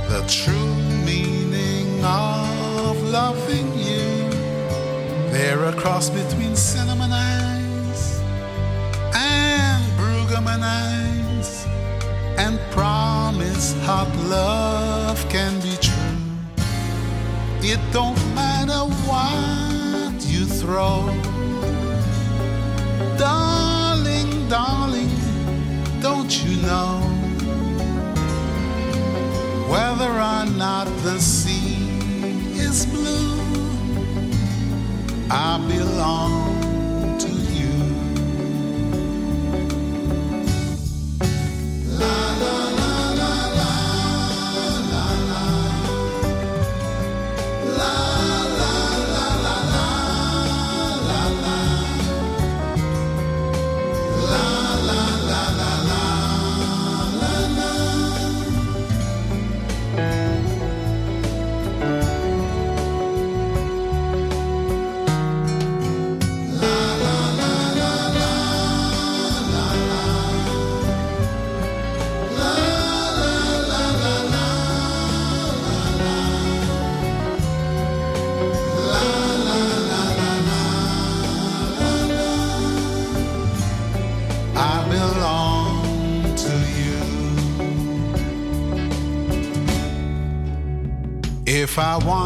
the 0.09 0.25
true 0.29 0.75
meaning 1.05 2.05
of 2.05 3.03
loving 3.03 3.77
you. 3.77 4.31
They're 5.33 5.65
a 5.65 5.73
cross 5.73 6.09
between 6.09 6.55
cinnamon 6.55 7.11
eyes 7.13 8.21
and 9.13 9.85
Brueggemann 9.99 10.63
eyes, 10.63 11.67
and 12.39 12.61
promise 12.71 13.75
hot 13.83 14.15
love 14.29 15.29
can 15.29 15.61
be. 15.61 15.86
It 17.69 17.81
don't 17.93 18.17
matter 18.37 18.85
what 19.09 20.25
you 20.25 20.47
throw. 20.47 21.11
Darling, 23.19 24.49
darling, 24.49 25.11
don't 26.01 26.33
you 26.45 26.63
know? 26.63 27.01
Whether 29.69 30.13
or 30.13 30.47
not 30.57 30.87
the 31.03 31.19
sea 31.19 31.89
is 32.55 32.87
blue, 32.87 33.35
I 35.29 35.59
belong 35.67 36.66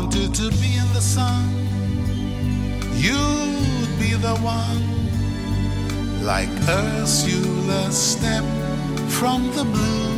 wanted 0.01 0.35
to 0.35 0.49
be 0.63 0.77
in 0.79 0.91
the 0.95 1.01
sun, 1.01 1.47
you'd 2.95 3.91
be 3.99 4.15
the 4.15 4.35
one. 4.41 4.83
Like 6.25 6.49
Ursula 6.67 7.93
step 7.93 8.45
from 9.19 9.51
the 9.57 9.65
blue, 9.65 10.17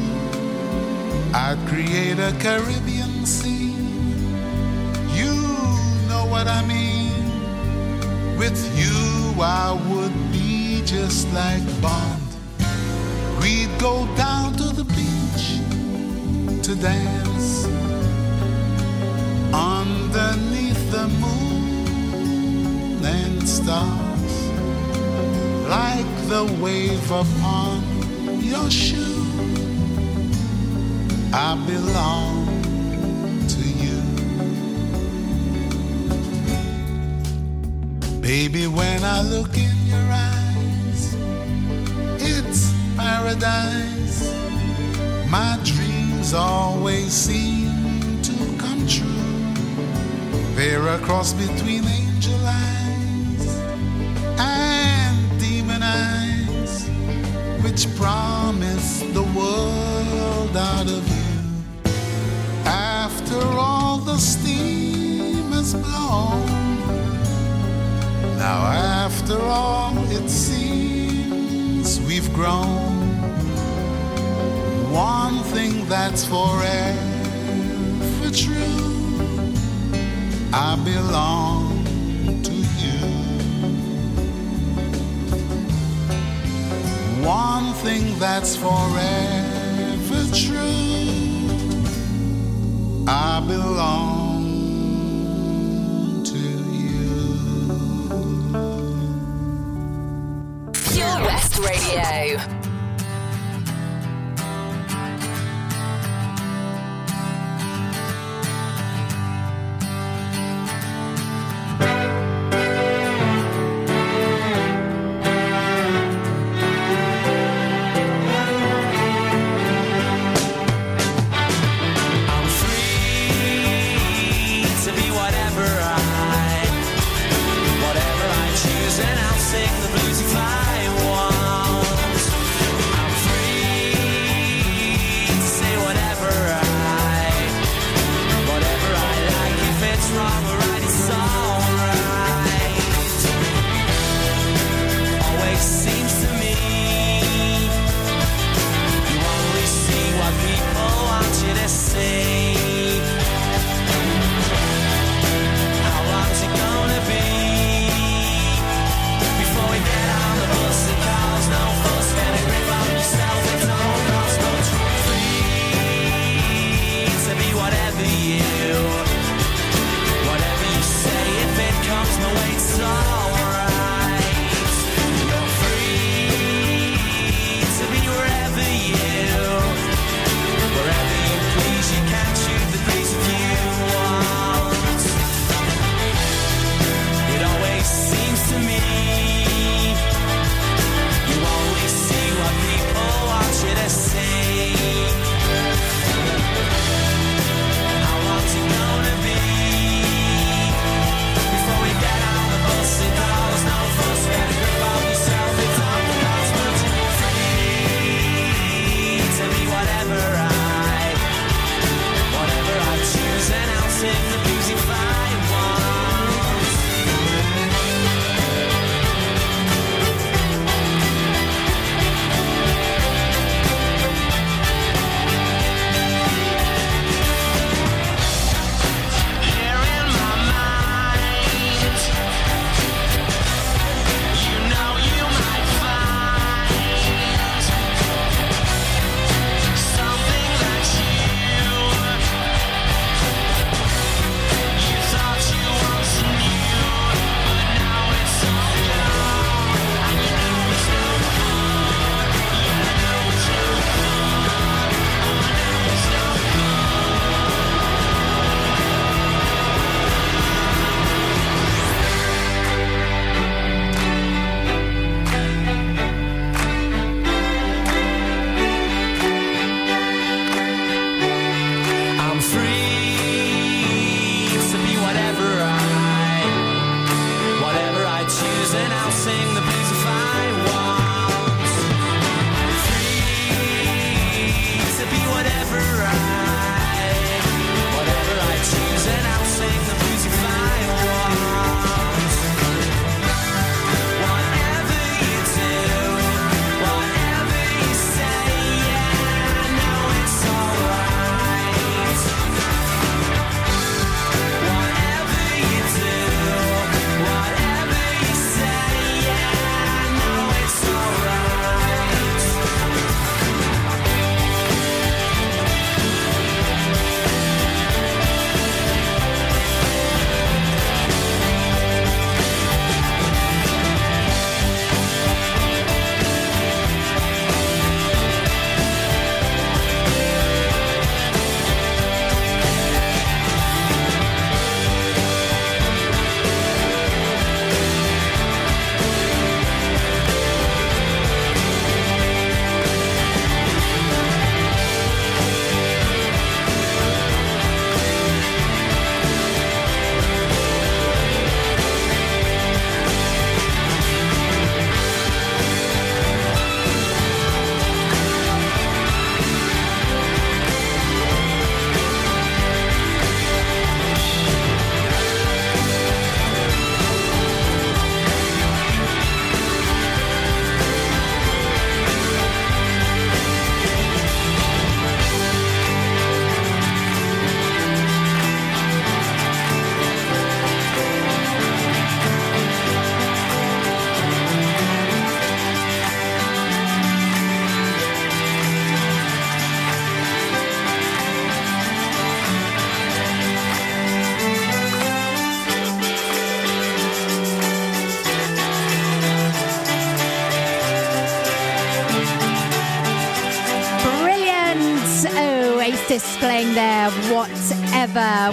I'd 1.35 1.59
create 1.67 2.21
a 2.21 2.33
Caribbean 2.39 3.27
scene. 3.27 4.31
You 5.21 5.35
know 6.09 6.27
what 6.31 6.47
I 6.47 6.65
mean. 6.75 7.19
With 8.39 8.61
you, 8.79 9.43
I 9.43 9.73
would 9.89 10.17
be 10.31 10.83
just 10.85 11.27
like 11.33 11.65
Bond. 11.83 12.31
We'd 13.41 13.75
go 13.81 14.07
down 14.17 14.53
to 14.61 14.69
the 14.81 14.85
beach 14.95 15.47
to 16.67 16.77
dance 16.77 17.32
and 23.43 23.49
stars, 23.49 24.49
like 25.69 26.07
the 26.29 26.45
wave 26.63 27.11
upon 27.11 27.83
your 28.41 28.71
shoe. 28.71 29.27
I 31.33 31.57
belong 31.67 32.47
to 33.49 33.63
you. 33.85 34.01
Baby, 38.21 38.69
when 38.69 39.03
I 39.03 39.23
look 39.23 39.57
in 39.57 39.77
your 39.87 40.09
eyes, 40.31 41.17
it's 42.23 42.73
paradise. 42.97 44.33
My 45.29 45.59
dreams 45.65 46.33
always 46.33 47.13
seem 47.13 48.23
to 48.23 48.35
come 48.63 48.87
true. 48.87 49.09
They're 50.55 50.87
a 50.87 50.99
cross 50.99 51.33
between 51.33 51.83
promise 58.53 59.01
the 59.13 59.23
world 59.23 60.57
out 60.57 60.87
of 60.87 61.09
you. 61.09 61.93
After 62.65 63.41
all 63.41 63.99
the 63.99 64.19
steam 64.19 65.53
has 65.53 65.75
blown, 65.75 66.47
now 68.37 68.61
after 69.05 69.39
all 69.41 69.97
it 70.11 70.29
seems 70.29 72.01
we've 72.01 72.33
grown. 72.35 72.91
One 74.93 75.43
thing 75.55 75.89
that's 75.89 76.25
forever 76.27 76.99
true. 78.33 79.53
I 80.53 80.77
belong 80.85 81.62
One 87.23 87.73
thing 87.75 88.19
that's 88.19 88.57
forever 88.57 90.27
true. 90.35 90.59
I 93.07 93.41
belong 93.47 94.43
to 96.25 96.39
you. 96.39 97.13
Pure 100.73 101.21
West 101.27 101.59
Radio. 101.59 102.62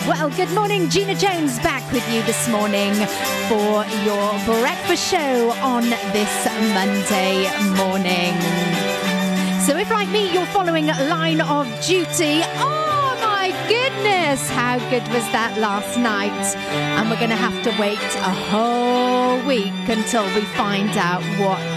Well, 0.10 0.32
good 0.32 0.50
morning. 0.56 0.90
Gina 0.90 1.14
Jones 1.14 1.60
back 1.60 1.84
with 1.92 2.04
you 2.12 2.24
this 2.24 2.50
morning 2.50 2.96
for 3.48 3.86
your 4.04 4.32
breakfast 4.44 5.08
show 5.08 5.52
on 5.62 5.84
this 5.84 6.46
Monday 6.74 7.46
morning. 7.78 8.34
So, 9.62 9.78
if 9.78 9.92
like 9.92 10.10
me, 10.10 10.34
you're 10.34 10.48
following 10.48 10.88
line 10.88 11.42
of 11.42 11.68
duty, 11.86 12.42
oh 12.58 13.20
my 13.22 13.52
goodness, 13.70 14.50
how 14.50 14.80
good 14.90 15.08
was 15.10 15.24
that 15.32 15.56
last 15.60 15.96
night? 15.96 16.56
And 16.98 17.08
we're 17.08 17.20
going 17.20 17.30
to 17.30 17.36
have 17.36 17.62
to 17.66 17.80
wait 17.80 18.00
a 18.00 18.34
whole 18.50 19.40
week 19.46 19.88
until 19.88 20.26
we 20.34 20.42
find 20.58 20.90
out 20.98 21.22
what 21.38 21.70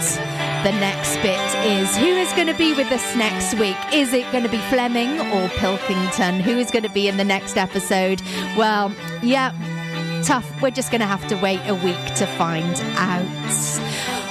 the 0.63 0.71
next 0.71 1.17
bit 1.17 1.39
is. 1.65 1.97
Who 1.97 2.05
is 2.05 2.31
going 2.33 2.47
to 2.47 2.53
be 2.53 2.73
with 2.73 2.89
us 2.89 3.15
next 3.17 3.53
week? 3.59 3.75
Is 3.91 4.13
it 4.13 4.31
going 4.31 4.45
to 4.45 4.49
be 4.49 4.59
Fleming 4.69 5.19
or 5.33 5.49
Pilkington? 5.49 6.39
Who 6.39 6.57
is 6.57 6.71
going 6.71 6.83
to 6.83 6.89
be 6.89 7.09
in 7.09 7.17
the 7.17 7.25
next 7.25 7.57
episode? 7.57 8.21
Well, 8.57 8.93
yeah, 9.21 9.51
tough. 10.23 10.61
We're 10.61 10.71
just 10.71 10.89
going 10.89 11.01
to 11.01 11.07
have 11.07 11.27
to 11.27 11.35
wait 11.35 11.59
a 11.67 11.75
week 11.75 12.15
to 12.15 12.25
find 12.25 12.79
out. 12.95 14.22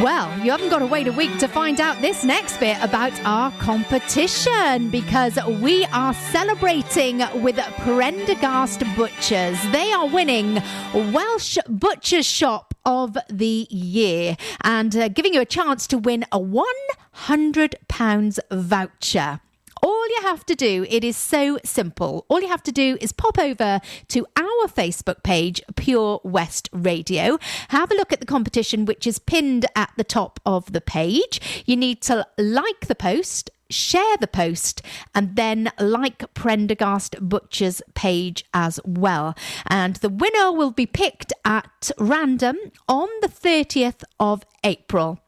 Well, 0.00 0.36
you 0.40 0.50
haven't 0.50 0.70
got 0.70 0.80
to 0.80 0.86
wait 0.86 1.06
a 1.06 1.12
week 1.12 1.38
to 1.38 1.46
find 1.46 1.80
out 1.80 2.00
this 2.00 2.24
next 2.24 2.58
bit 2.58 2.76
about 2.82 3.12
our 3.24 3.52
competition 3.52 4.90
because 4.90 5.38
we 5.60 5.84
are 5.92 6.14
celebrating 6.14 7.18
with 7.40 7.56
Prendergast 7.80 8.82
Butchers. 8.96 9.62
They 9.70 9.92
are 9.92 10.08
winning 10.08 10.60
Welsh 10.92 11.58
Butcher 11.68 12.22
Shop 12.22 12.74
of 12.84 13.16
the 13.28 13.68
Year 13.70 14.36
and 14.62 14.96
uh, 14.96 15.08
giving 15.08 15.34
you 15.34 15.40
a 15.42 15.46
chance 15.46 15.86
to 15.88 15.98
win 15.98 16.24
a 16.32 16.40
£100 16.40 18.38
voucher. 18.50 19.40
All 19.84 20.06
you 20.06 20.18
have 20.22 20.46
to 20.46 20.54
do, 20.54 20.86
it 20.88 21.02
is 21.02 21.16
so 21.16 21.58
simple. 21.64 22.24
All 22.28 22.40
you 22.40 22.46
have 22.46 22.62
to 22.62 22.72
do 22.72 22.96
is 23.00 23.10
pop 23.10 23.36
over 23.36 23.80
to 24.08 24.26
our 24.36 24.68
Facebook 24.68 25.24
page, 25.24 25.60
Pure 25.74 26.20
West 26.22 26.68
Radio. 26.72 27.38
Have 27.70 27.90
a 27.90 27.96
look 27.96 28.12
at 28.12 28.20
the 28.20 28.26
competition, 28.26 28.84
which 28.84 29.08
is 29.08 29.18
pinned 29.18 29.66
at 29.74 29.90
the 29.96 30.04
top 30.04 30.38
of 30.46 30.72
the 30.72 30.80
page. 30.80 31.64
You 31.66 31.76
need 31.76 32.00
to 32.02 32.24
like 32.38 32.86
the 32.86 32.94
post, 32.94 33.50
share 33.70 34.16
the 34.18 34.28
post 34.28 34.82
and 35.14 35.34
then 35.34 35.72
like 35.80 36.32
Prendergast 36.34 37.16
Butcher's 37.20 37.82
page 37.94 38.44
as 38.54 38.78
well. 38.84 39.34
And 39.66 39.96
the 39.96 40.08
winner 40.08 40.52
will 40.52 40.70
be 40.70 40.86
picked 40.86 41.32
at 41.44 41.90
random 41.98 42.56
on 42.88 43.08
the 43.20 43.28
30th 43.28 44.04
of 44.20 44.44
April. 44.62 45.21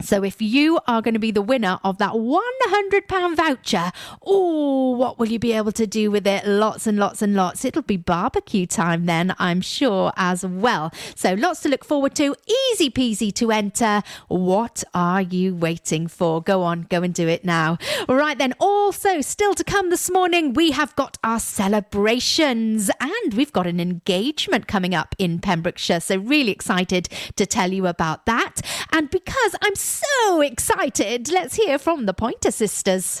So 0.00 0.22
if 0.22 0.40
you 0.40 0.78
are 0.86 1.02
going 1.02 1.14
to 1.14 1.20
be 1.20 1.30
the 1.30 1.42
winner 1.42 1.78
of 1.82 1.98
that 1.98 2.12
£100 2.12 3.36
voucher, 3.36 3.92
oh, 4.24 4.92
what 4.92 5.18
will 5.18 5.28
you 5.28 5.38
be 5.38 5.52
able 5.52 5.72
to 5.72 5.86
do 5.86 6.10
with 6.10 6.26
it? 6.26 6.46
Lots 6.46 6.86
and 6.86 6.98
lots 6.98 7.20
and 7.20 7.34
lots. 7.34 7.64
It'll 7.64 7.82
be 7.82 7.96
barbecue 7.96 8.66
time 8.66 9.06
then, 9.06 9.34
I'm 9.38 9.60
sure, 9.60 10.12
as 10.16 10.46
well. 10.46 10.92
So 11.14 11.34
lots 11.34 11.60
to 11.60 11.68
look 11.68 11.84
forward 11.84 12.14
to. 12.16 12.34
Easy 12.72 12.90
peasy 12.90 13.32
to 13.34 13.50
enter. 13.50 14.02
What 14.28 14.84
are 14.94 15.22
you 15.22 15.54
waiting 15.54 16.06
for? 16.06 16.40
Go 16.40 16.62
on, 16.62 16.82
go 16.82 17.02
and 17.02 17.12
do 17.12 17.26
it 17.26 17.44
now. 17.44 17.78
Right 18.08 18.38
then, 18.38 18.54
also 18.60 19.20
still 19.20 19.54
to 19.54 19.64
come 19.64 19.90
this 19.90 20.10
morning, 20.10 20.52
we 20.52 20.70
have 20.70 20.94
got 20.96 21.18
our 21.24 21.40
celebrations 21.40 22.90
and 23.00 23.34
we've 23.34 23.52
got 23.52 23.66
an 23.66 23.80
engagement 23.80 24.68
coming 24.68 24.94
up 24.94 25.14
in 25.18 25.40
Pembrokeshire. 25.40 26.00
So 26.00 26.16
really 26.16 26.52
excited 26.52 27.08
to 27.36 27.46
tell 27.46 27.72
you 27.72 27.86
about 27.86 28.26
that. 28.26 28.60
And 28.92 29.10
because 29.10 29.56
I'm 29.60 29.74
so 29.74 29.87
excited. 30.40 31.30
Let's 31.30 31.54
hear 31.54 31.78
from 31.78 32.06
the 32.06 32.14
Pointer 32.14 32.50
Sisters. 32.50 33.20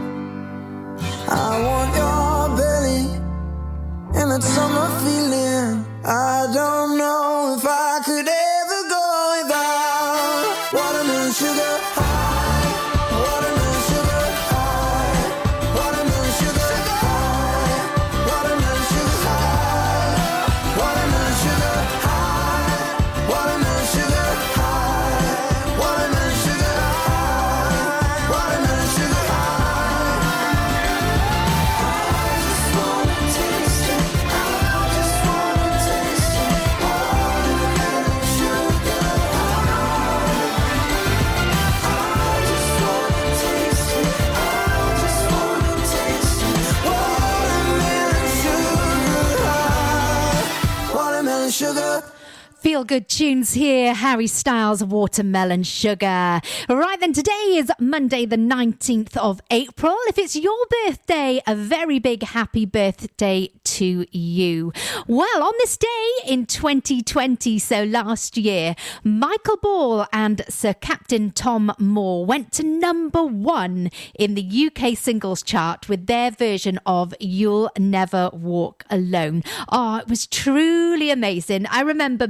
Good 52.87 53.09
tunes 53.09 53.53
here. 53.53 53.93
Harry 53.93 54.27
Styles, 54.27 54.83
Watermelon 54.83 55.63
Sugar. 55.63 56.41
Right 56.67 56.97
then, 56.99 57.13
today 57.13 57.53
is 57.53 57.71
Monday, 57.79 58.25
the 58.25 58.37
19th 58.37 59.15
of 59.17 59.39
April. 59.51 59.95
If 60.07 60.17
it's 60.17 60.35
your 60.35 60.65
birthday, 60.85 61.41
a 61.45 61.55
very 61.55 61.99
big 61.99 62.23
happy 62.23 62.65
birthday 62.65 63.51
to 63.63 64.05
you. 64.11 64.73
Well, 65.07 65.43
on 65.43 65.53
this 65.59 65.77
day 65.77 66.11
in 66.25 66.45
2020, 66.45 67.59
so 67.59 67.83
last 67.83 68.35
year, 68.35 68.75
Michael 69.03 69.57
Ball 69.57 70.07
and 70.11 70.43
Sir 70.49 70.73
Captain 70.73 71.31
Tom 71.31 71.73
Moore 71.77 72.25
went 72.25 72.51
to 72.53 72.63
number 72.63 73.23
one 73.23 73.91
in 74.17 74.35
the 74.35 74.71
UK 74.71 74.97
singles 74.97 75.43
chart 75.43 75.87
with 75.87 76.07
their 76.07 76.31
version 76.31 76.79
of 76.85 77.13
You'll 77.19 77.69
Never 77.77 78.29
Walk 78.33 78.83
Alone. 78.89 79.43
Oh, 79.71 79.97
it 79.97 80.07
was 80.07 80.25
truly 80.25 81.11
amazing. 81.11 81.65
I 81.67 81.81
remember 81.81 82.27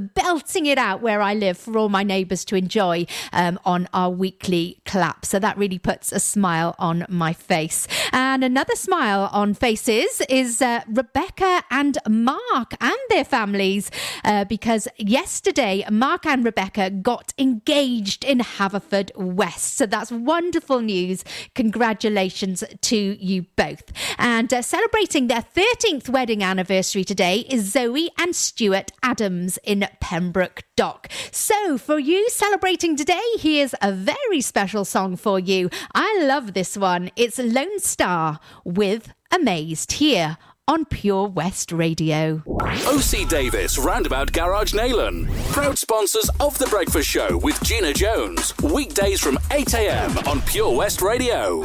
it 0.50 0.78
out 0.78 1.02
where 1.02 1.22
I 1.22 1.34
live 1.34 1.58
for 1.58 1.78
all 1.78 1.90
my 1.90 2.04
neighbours 2.04 2.46
to 2.46 2.56
enjoy 2.56 3.06
um, 3.34 3.60
on 3.66 3.88
our 3.94 4.10
weekly 4.10 4.80
clap. 4.86 5.26
So 5.26 5.40
that 5.40 5.58
really 5.58 5.80
puts 5.80 6.12
a 6.12 6.20
smile 6.20 6.76
on 6.80 7.06
my 7.10 7.34
face. 7.34 7.88
And 8.12 8.44
another 8.44 8.76
smile 8.76 9.30
on 9.32 9.54
faces 9.54 10.22
is 10.30 10.62
uh, 10.62 10.82
Rebecca 10.88 11.64
and 11.70 11.98
Mark 12.10 12.74
and 12.82 12.98
their 13.10 13.24
families 13.24 13.92
uh, 14.24 14.46
because 14.46 14.88
yesterday 14.98 15.84
Mark 15.92 16.26
and 16.26 16.44
Rebecca 16.44 16.90
got 16.90 17.34
engaged 17.38 18.24
in 18.24 18.40
Haverford 18.40 19.12
West. 19.16 19.78
So 19.78 19.86
that's 19.86 20.12
wonderful 20.12 20.82
news. 20.82 21.24
Congratulations 21.56 22.64
to 22.82 22.98
you 22.98 23.46
both. 23.56 23.84
And 24.18 24.54
uh, 24.54 24.62
celebrating 24.62 25.28
their 25.28 25.42
13th 25.42 26.10
wedding 26.10 26.44
anniversary 26.44 27.04
today 27.04 27.46
is 27.50 27.72
Zoe 27.72 28.10
and 28.18 28.36
Stuart 28.36 28.92
Adams 29.04 29.58
in 29.64 29.88
Pembroke 30.32 30.64
Dock. 30.78 31.10
So, 31.32 31.78
for 31.78 32.00
you 32.00 32.30
celebrating 32.30 32.96
today, 32.96 33.20
here's 33.38 33.76
a 33.82 33.92
very 33.92 34.40
special 34.40 34.86
song 34.86 35.18
for 35.18 35.38
you. 35.38 35.70
I 35.94 36.24
love 36.24 36.54
this 36.54 36.78
one. 36.78 37.12
It's 37.18 37.38
Lone 37.38 37.80
Star 37.80 38.40
with 38.64 39.14
Amazed 39.30 39.94
here 39.94 40.38
on 40.72 40.86
Pure 40.86 41.28
West 41.28 41.74
Radio. 41.74 42.42
OC 42.48 43.28
Davis 43.28 43.78
Roundabout 43.78 44.32
Garage 44.32 44.74
Neyland. 44.74 45.30
Proud 45.52 45.78
sponsors 45.78 46.30
of 46.40 46.58
The 46.58 46.66
Breakfast 46.68 47.10
Show 47.10 47.38
with 47.40 47.62
Gina 47.62 47.92
Jones. 47.92 48.58
Weekdays 48.60 49.20
from 49.20 49.38
8 49.52 49.74
a.m. 49.74 50.18
on 50.20 50.40
Pure 50.44 50.74
West 50.78 51.02
Radio. 51.02 51.62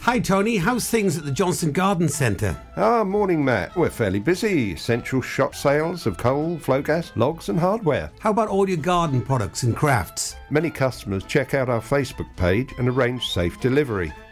Hi, 0.00 0.18
Tony. 0.18 0.56
How's 0.56 0.90
things 0.90 1.16
at 1.16 1.24
the 1.24 1.30
Johnston 1.30 1.70
Garden 1.70 2.08
Centre? 2.08 2.60
Ah, 2.76 3.04
morning, 3.04 3.44
Matt. 3.44 3.76
We're 3.76 3.90
fairly 3.90 4.18
busy. 4.18 4.74
Central 4.74 5.22
shop 5.22 5.54
sales 5.54 6.08
of 6.08 6.18
coal, 6.18 6.56
Flogas, 6.56 7.12
logs, 7.14 7.50
and 7.50 7.60
hardware. 7.60 8.10
How 8.18 8.30
about 8.30 8.48
all 8.48 8.68
your 8.68 8.78
garden 8.78 9.22
products 9.22 9.62
and 9.62 9.76
crafts? 9.76 10.34
Many 10.50 10.70
customers 10.70 11.22
check 11.22 11.54
out 11.54 11.68
our 11.68 11.80
Facebook 11.80 12.34
page 12.36 12.74
and 12.78 12.88
arrange 12.88 13.24
safe 13.28 13.60
delivery. 13.60 14.12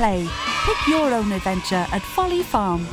play. 0.00 0.26
Pick 0.64 0.88
your 0.88 1.12
own 1.12 1.30
adventure 1.30 1.86
at 1.92 2.00
Folly 2.00 2.42
Farm. 2.42 2.86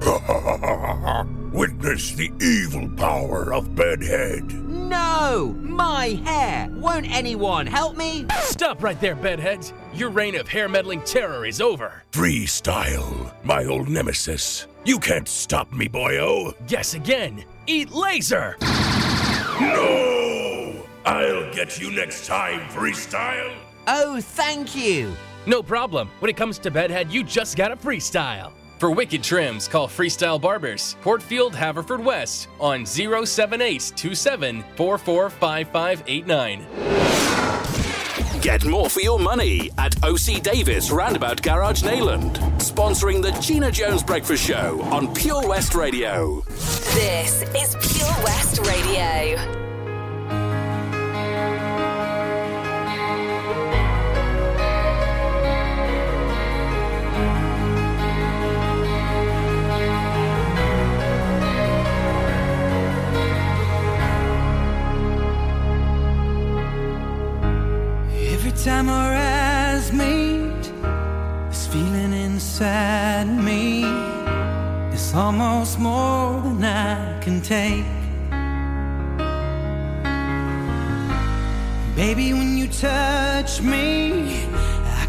Witness 1.52 2.12
the 2.12 2.30
evil 2.38 2.86
power 2.96 3.54
of 3.54 3.74
Bedhead. 3.74 4.44
No! 4.68 5.56
My 5.58 6.20
hair! 6.24 6.68
Won't 6.72 7.10
anyone 7.10 7.66
help 7.66 7.96
me? 7.96 8.26
Stop 8.40 8.82
right 8.82 9.00
there, 9.00 9.16
bedheads. 9.16 9.72
Your 9.94 10.10
reign 10.10 10.34
of 10.36 10.46
hair 10.46 10.68
meddling 10.68 11.00
terror 11.00 11.46
is 11.46 11.62
over. 11.62 12.02
Freestyle, 12.12 13.32
my 13.42 13.64
old 13.64 13.88
nemesis. 13.88 14.66
You 14.84 14.98
can't 14.98 15.28
stop 15.28 15.72
me, 15.72 15.88
boyo. 15.88 16.54
Guess 16.66 16.92
again. 16.92 17.42
Eat 17.66 17.90
laser. 17.90 18.56
No! 19.60 20.74
I'll 21.06 21.50
get 21.54 21.80
you 21.80 21.90
next 21.90 22.26
time, 22.26 22.60
Freestyle. 22.68 23.54
Oh, 23.86 24.20
thank 24.20 24.76
you. 24.76 25.16
No 25.48 25.62
problem. 25.62 26.10
When 26.18 26.28
it 26.28 26.36
comes 26.36 26.58
to 26.58 26.70
bedhead, 26.70 27.10
you 27.10 27.24
just 27.24 27.56
gotta 27.56 27.74
freestyle. 27.74 28.52
For 28.78 28.90
wicked 28.90 29.22
trims, 29.22 29.66
call 29.66 29.88
Freestyle 29.88 30.38
Barbers, 30.38 30.94
Portfield, 31.00 31.54
Haverford 31.54 32.04
West, 32.04 32.48
on 32.60 32.84
07827 32.84 34.62
Get 38.42 38.64
more 38.66 38.90
for 38.90 39.00
your 39.00 39.18
money 39.18 39.70
at 39.78 39.96
OC 40.04 40.42
Davis 40.42 40.90
Roundabout 40.90 41.42
Garage 41.42 41.82
Neyland, 41.82 42.34
sponsoring 42.58 43.22
the 43.22 43.32
Gina 43.40 43.72
Jones 43.72 44.02
Breakfast 44.02 44.46
Show 44.46 44.82
on 44.92 45.12
Pure 45.14 45.48
West 45.48 45.74
Radio. 45.74 46.42
This 46.92 47.42
is 47.54 47.74
Pure 47.96 48.14
West 48.22 48.58
Radio. 48.66 49.67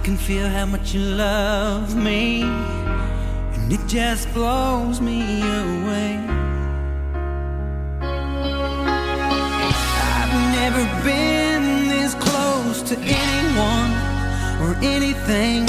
Can 0.04 0.18
feel 0.18 0.48
how 0.48 0.66
much 0.66 0.94
you 0.94 1.02
love 1.02 1.96
me, 1.96 2.44
and 2.44 3.72
it 3.72 3.86
just 3.88 4.32
blows 4.34 5.02
me 5.02 5.42
away. 5.42 6.18
I've 10.20 10.36
never 10.60 10.84
been 11.04 11.88
this 11.90 12.14
close 12.16 12.82
to 12.90 12.98
anyone 13.00 13.92
or 14.62 14.76
anything. 14.82 15.68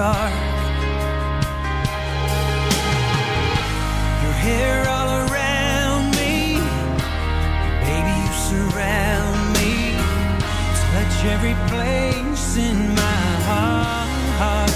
Dark. 0.00 0.32
Your 4.22 4.36
hair 4.46 4.88
all 4.88 5.10
around 5.24 6.04
me, 6.20 6.56
baby, 7.84 8.12
you 8.22 8.32
surround 8.50 9.40
me. 9.58 9.72
Touch 10.92 11.16
every 11.34 11.56
place 11.72 12.56
in 12.56 12.78
my 13.02 13.24
heart. 13.48 14.72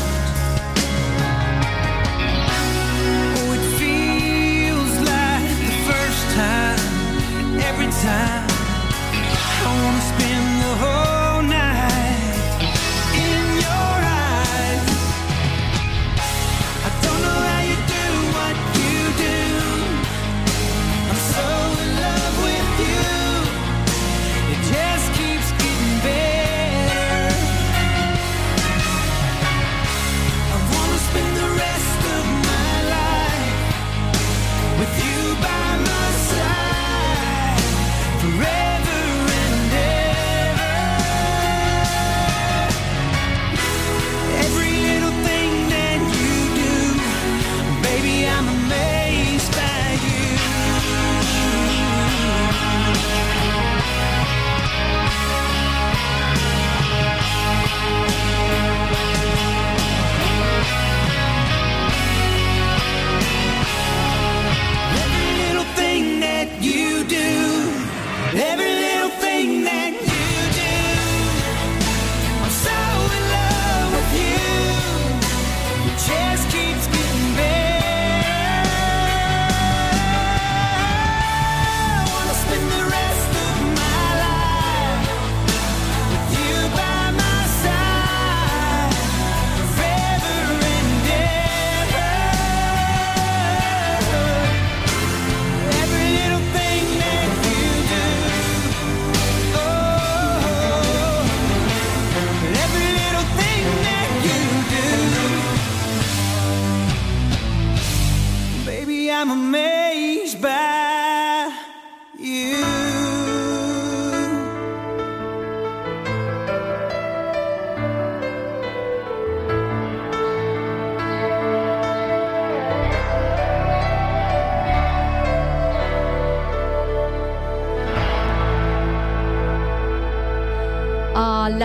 Oh, 3.39 3.57
it 3.57 3.64
feels 3.81 4.95
like 5.12 5.51
the 5.68 5.75
first 5.91 6.22
time, 6.37 6.81
every 7.70 7.91
time. 8.09 8.43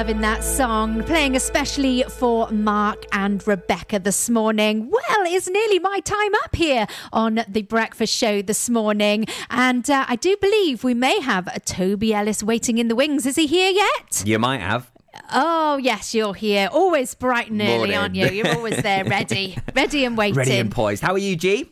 Loving 0.10 0.22
that 0.22 0.44
song. 0.44 1.04
Playing 1.04 1.36
especially 1.36 2.02
for 2.04 2.50
Mark 2.50 3.06
and 3.12 3.46
Rebecca 3.48 4.00
this 4.00 4.28
morning. 4.28 4.90
Well, 4.90 5.26
it's 5.28 5.48
nearly 5.48 5.78
my 5.78 6.00
time 6.00 6.34
up 6.46 6.56
here 6.56 6.88
on 7.14 7.42
the 7.48 7.62
breakfast 7.62 8.16
show 8.16 8.42
this 8.42 8.72
morning. 8.72 9.28
And 9.52 9.88
uh, 9.88 10.06
I 10.08 10.16
do 10.16 10.36
believe 10.42 10.84
we 10.84 10.96
may 10.96 11.20
have 11.22 11.46
a 11.54 11.60
Toby 11.60 12.12
Ellis 12.12 12.42
waiting 12.42 12.80
in 12.80 12.88
the 12.88 12.96
wings. 12.96 13.28
Is 13.28 13.36
he 13.36 13.46
here 13.46 13.70
yet? 13.70 14.24
You 14.26 14.40
might 14.40 14.62
have. 14.62 14.90
Oh, 15.32 15.78
yes, 15.78 16.16
you're 16.16 16.34
here. 16.34 16.70
Always 16.72 17.14
bright 17.14 17.52
and 17.52 17.62
early, 17.62 17.78
Morning. 17.78 17.96
aren't 17.96 18.16
you? 18.16 18.30
You're 18.30 18.56
always 18.56 18.82
there, 18.82 19.06
ready, 19.06 19.60
ready 19.76 20.06
and 20.06 20.18
waiting. 20.18 20.38
Ready 20.38 20.58
and 20.58 20.72
poised. 20.72 21.04
How 21.04 21.14
are 21.14 21.20
you, 21.20 21.36
G? 21.36 21.70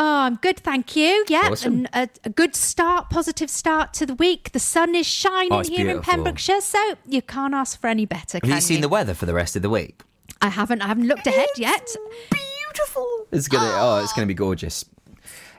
Oh, 0.00 0.20
I'm 0.20 0.36
good, 0.36 0.58
thank 0.60 0.94
you. 0.94 1.24
Yeah, 1.28 1.48
Awesome. 1.50 1.86
and 1.92 2.10
a, 2.24 2.28
a 2.28 2.30
good 2.30 2.54
start, 2.54 3.10
positive 3.10 3.50
start 3.50 3.92
to 3.94 4.06
the 4.06 4.14
week. 4.14 4.52
The 4.52 4.60
sun 4.60 4.94
is 4.94 5.06
shining 5.06 5.52
Oh, 5.52 5.58
it's 5.58 5.68
here 5.68 5.80
in 5.80 5.86
beautiful. 5.96 6.12
Pembrokeshire, 6.14 6.60
so 6.60 6.94
you 7.06 7.20
can't 7.20 7.52
ask 7.52 7.80
for 7.80 7.88
any 7.88 8.06
better. 8.06 8.38
Have 8.42 8.48
you 8.48 8.60
seen 8.60 8.80
the 8.80 8.88
weather 8.88 9.12
for 9.12 9.26
the 9.26 9.34
rest 9.34 9.56
of 9.56 9.62
the 9.62 9.70
week? 9.70 10.02
I 10.40 10.50
haven't. 10.50 10.82
I 10.82 10.86
haven't 10.86 11.08
looked 11.08 11.26
ahead 11.26 11.48
yet. 11.56 11.88
Beautiful. 12.30 13.26
It's 13.32 13.48
gonna. 13.48 13.70
Oh, 13.74 14.00
it's 14.02 14.12
gonna 14.12 14.26
be 14.28 14.34
gorgeous. 14.34 14.84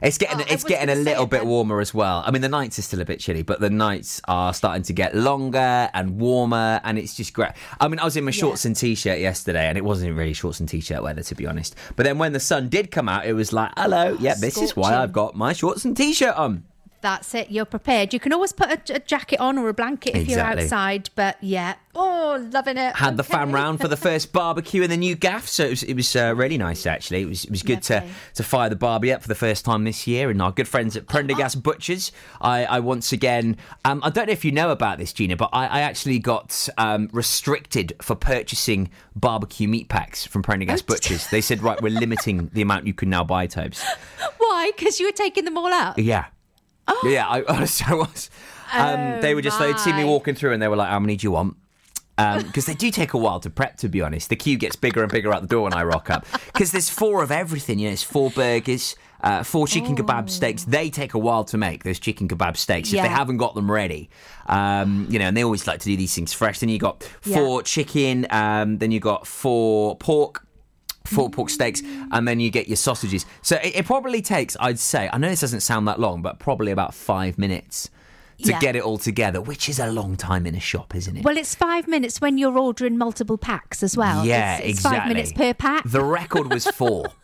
It's 0.02 0.18
getting. 0.18 0.40
it's 0.48 0.64
getting 0.64 0.88
a 0.88 0.94
little 0.94 1.26
bit 1.26 1.44
warmer 1.44 1.80
as 1.80 1.92
well. 1.92 2.22
I 2.24 2.30
mean, 2.30 2.42
the 2.42 2.48
nights 2.48 2.78
are 2.78 2.82
still 2.82 3.00
a 3.00 3.04
bit 3.04 3.20
chilly, 3.20 3.42
but 3.42 3.60
the 3.60 3.70
nights 3.70 4.20
are 4.28 4.54
starting 4.54 4.82
to 4.84 4.92
get 4.92 5.14
longer 5.14 5.90
and 5.92 6.18
warmer, 6.18 6.80
and 6.84 6.98
it's 6.98 7.14
just 7.14 7.32
great. 7.32 7.50
I 7.80 7.88
mean, 7.88 7.98
I 7.98 8.04
was 8.04 8.16
in 8.16 8.24
my 8.24 8.30
shorts 8.30 8.64
and 8.64 8.74
t-shirt 8.74 9.18
yesterday, 9.18 9.68
and 9.68 9.76
it 9.76 9.84
wasn't 9.84 10.16
really 10.16 10.32
shorts 10.32 10.60
and 10.60 10.68
t-shirt 10.68 11.02
weather, 11.02 11.22
to 11.22 11.34
be 11.34 11.46
honest. 11.46 11.74
But 11.96 12.04
then 12.04 12.18
when 12.18 12.32
the 12.32 12.40
sun 12.40 12.68
did 12.68 12.90
come 12.90 13.08
out, 13.08 13.26
it 13.26 13.34
was 13.34 13.52
like, 13.52 13.72
hello, 13.76 14.16
yeah, 14.20 14.34
this 14.34 14.56
is 14.58 14.74
why 14.74 14.96
I've 14.96 15.12
got 15.12 15.34
my 15.34 15.52
shorts 15.52 15.84
and 15.84 15.96
t-shirt 15.96 16.34
on. 16.36 16.64
That's 17.02 17.34
it. 17.34 17.50
You're 17.50 17.64
prepared. 17.64 18.12
You 18.12 18.20
can 18.20 18.32
always 18.32 18.52
put 18.52 18.90
a, 18.90 18.96
a 18.96 18.98
jacket 18.98 19.40
on 19.40 19.56
or 19.58 19.68
a 19.68 19.74
blanket 19.74 20.10
if 20.10 20.28
you're 20.28 20.38
Exactly. 20.38 20.64
outside. 20.64 21.10
But 21.14 21.36
yeah, 21.42 21.74
oh, 21.94 22.46
loving 22.52 22.76
it. 22.76 22.94
Had 22.96 23.16
the 23.16 23.24
fam 23.24 23.52
round 23.52 23.80
for 23.80 23.88
the 23.88 23.96
first 24.08 24.32
barbecue 24.32 24.82
in 24.82 24.90
the 24.90 24.96
new 24.96 25.14
gaff, 25.14 25.48
so 25.48 25.64
it 25.64 25.70
was, 25.70 25.82
it 25.82 25.94
was 25.94 26.14
uh, 26.14 26.34
really 26.36 26.58
nice 26.58 26.86
actually. 26.86 27.22
It 27.22 27.28
was 27.28 27.44
it 27.44 27.50
was 27.50 27.62
good 27.62 27.82
to 27.84 28.06
to 28.34 28.42
fire 28.42 28.68
the 28.68 28.76
barbie 28.76 29.12
up 29.12 29.22
for 29.22 29.28
the 29.28 29.34
first 29.34 29.64
time 29.64 29.84
this 29.84 30.06
year, 30.06 30.30
and 30.30 30.42
our 30.42 30.52
good 30.52 30.68
friends 30.68 30.96
at 30.96 31.06
Prendergast 31.06 31.62
Butchers. 31.62 32.12
I, 32.40 32.64
I 32.66 32.80
once 32.80 33.12
again, 33.12 33.56
um, 33.84 34.00
I 34.04 34.10
don't 34.10 34.26
know 34.26 34.32
if 34.32 34.44
you 34.44 34.52
know 34.52 34.70
about 34.70 34.98
this, 34.98 35.12
Gina, 35.12 35.36
but 35.36 35.50
I, 35.52 35.66
I 35.66 35.80
actually 35.80 36.18
got 36.18 36.68
um, 36.76 37.08
restricted 37.12 37.94
for 38.02 38.14
purchasing 38.14 38.90
barbecue 39.16 39.68
meat 39.68 39.88
packs 39.88 40.26
from 40.26 40.42
Prendergast 40.42 40.86
Butchers. 40.86 41.28
They 41.28 41.40
said, 41.40 41.62
right, 41.62 41.80
we're 41.80 41.90
limiting 41.98 42.50
the 42.52 42.60
amount 42.62 42.86
you 42.86 42.94
can 42.94 43.08
now 43.10 43.24
buy, 43.24 43.46
Tobes. 43.46 43.82
Why? 44.38 44.70
Because 44.76 45.00
you 45.00 45.06
were 45.06 45.12
taking 45.12 45.44
them 45.44 45.56
all 45.56 45.72
out. 45.72 45.98
Yeah. 45.98 46.26
Yeah, 47.04 47.26
I 47.28 47.42
honestly 47.48 47.86
I 47.88 47.94
was. 47.94 48.30
Um, 48.72 49.20
they 49.20 49.34
were 49.34 49.42
just, 49.42 49.58
they'd 49.58 49.78
see 49.78 49.92
me 49.92 50.04
walking 50.04 50.34
through 50.36 50.52
and 50.52 50.62
they 50.62 50.68
were 50.68 50.76
like, 50.76 50.90
how 50.90 51.00
many 51.00 51.16
do 51.16 51.24
you 51.26 51.32
want? 51.32 51.56
Because 52.20 52.66
they 52.66 52.74
do 52.74 52.90
take 52.90 53.14
a 53.14 53.18
while 53.18 53.40
to 53.40 53.48
prep, 53.48 53.78
to 53.78 53.88
be 53.88 54.02
honest. 54.02 54.28
The 54.28 54.36
queue 54.36 54.58
gets 54.58 54.76
bigger 54.76 55.02
and 55.02 55.10
bigger 55.10 55.32
out 55.32 55.40
the 55.40 55.48
door 55.48 55.62
when 55.64 55.72
I 55.72 55.82
rock 55.84 56.10
up. 56.10 56.26
Because 56.52 56.70
there's 56.70 56.90
four 56.90 57.22
of 57.22 57.32
everything, 57.32 57.78
you 57.78 57.88
know, 57.88 57.92
it's 57.94 58.02
four 58.02 58.30
burgers, 58.30 58.94
uh, 59.22 59.42
four 59.42 59.66
chicken 59.66 59.96
kebab 59.96 60.28
steaks. 60.28 60.64
They 60.64 60.90
take 60.90 61.14
a 61.14 61.18
while 61.18 61.44
to 61.44 61.56
make, 61.56 61.82
those 61.82 61.98
chicken 61.98 62.28
kebab 62.28 62.58
steaks, 62.58 62.90
if 62.92 62.96
they 63.02 63.08
haven't 63.08 63.38
got 63.38 63.54
them 63.54 63.70
ready. 63.70 64.10
Um, 64.46 65.06
you 65.08 65.18
know, 65.18 65.26
and 65.28 65.36
they 65.36 65.42
always 65.44 65.66
like 65.66 65.80
to 65.80 65.86
do 65.86 65.96
these 65.96 66.14
things 66.14 66.34
fresh. 66.34 66.58
Then 66.58 66.68
you 66.68 66.78
got 66.78 67.02
four 67.22 67.62
chicken, 67.62 68.26
um, 68.30 68.76
then 68.78 68.90
you 68.90 69.00
got 69.00 69.26
four 69.26 69.96
pork, 69.96 70.44
four 71.04 71.30
pork 71.30 71.50
steaks, 71.50 71.82
and 72.12 72.26
then 72.28 72.40
you 72.40 72.50
get 72.50 72.68
your 72.68 72.76
sausages. 72.76 73.26
So 73.42 73.56
it, 73.56 73.76
it 73.76 73.86
probably 73.86 74.22
takes, 74.22 74.56
I'd 74.60 74.78
say, 74.78 75.08
I 75.12 75.18
know 75.18 75.28
this 75.28 75.40
doesn't 75.40 75.60
sound 75.60 75.88
that 75.88 75.98
long, 75.98 76.22
but 76.22 76.38
probably 76.38 76.72
about 76.72 76.94
five 76.94 77.38
minutes 77.38 77.90
to 78.42 78.50
Yeah. 78.52 78.58
get 78.60 78.74
it 78.76 78.82
all 78.82 78.96
together, 78.96 79.40
which 79.40 79.68
is 79.68 79.78
a 79.78 79.90
long 79.90 80.16
time 80.16 80.46
in 80.46 80.54
a 80.54 80.60
shop, 80.60 80.94
isn't 80.94 81.16
it? 81.18 81.24
Well, 81.24 81.36
it's 81.36 81.54
five 81.54 81.86
minutes 81.86 82.20
when 82.20 82.38
you're 82.38 82.56
ordering 82.58 82.96
multiple 82.96 83.36
packs 83.38 83.82
as 83.82 83.96
well. 83.96 84.24
yeah, 84.24 84.56
it's, 84.56 84.64
it's 84.66 84.78
exactly. 84.78 84.98
five 84.98 85.08
minutes 85.08 85.32
per 85.32 85.52
pack. 85.54 85.82
The 85.84 86.02
record 86.04 86.52
was 86.52 86.66
four. 86.66 87.06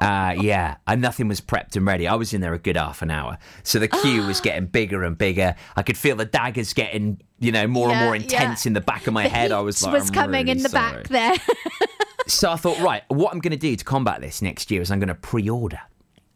Uh, 0.00 0.34
yeah, 0.40 0.76
and 0.86 1.00
nothing 1.00 1.28
was 1.28 1.40
prepped 1.40 1.76
and 1.76 1.86
ready. 1.86 2.08
I 2.08 2.16
was 2.16 2.34
in 2.34 2.40
there 2.40 2.52
a 2.54 2.58
good 2.58 2.76
half 2.76 3.02
an 3.02 3.10
hour, 3.10 3.38
so 3.62 3.78
the 3.78 3.86
queue 3.86 4.26
was 4.26 4.40
getting 4.42 4.66
bigger 4.66 5.04
and 5.04 5.16
bigger. 5.16 5.54
I 5.76 5.82
could 5.82 5.96
feel 5.96 6.16
the 6.16 6.24
daggers 6.24 6.72
getting, 6.72 7.20
you 7.38 7.52
know, 7.52 7.68
more 7.68 7.88
and 7.88 8.00
more 8.00 8.16
intense 8.16 8.66
yeah. 8.66 8.70
in 8.70 8.72
the 8.74 8.80
back 8.80 9.06
of 9.06 9.14
my 9.14 9.22
The 9.22 9.28
head. 9.28 9.52
I 9.52 9.60
was 9.60 9.80
like, 9.82 9.92
was 9.94 10.08
"I'm 10.08 10.14
coming 10.14 10.48
in 10.48 10.58
the 10.58 10.68
sorry." 10.68 11.04
back 11.04 11.08
there. 11.08 11.34
So 12.26 12.50
I 12.50 12.56
thought, 12.56 12.78
right, 12.80 13.02
what 13.08 13.32
I'm 13.32 13.40
going 13.40 13.50
to 13.52 13.56
do 13.56 13.74
to 13.76 13.84
combat 13.84 14.20
this 14.20 14.40
next 14.42 14.70
year 14.70 14.80
is 14.82 14.90
I'm 14.90 14.98
going 14.98 15.08
to 15.08 15.14
pre-order. 15.14 15.80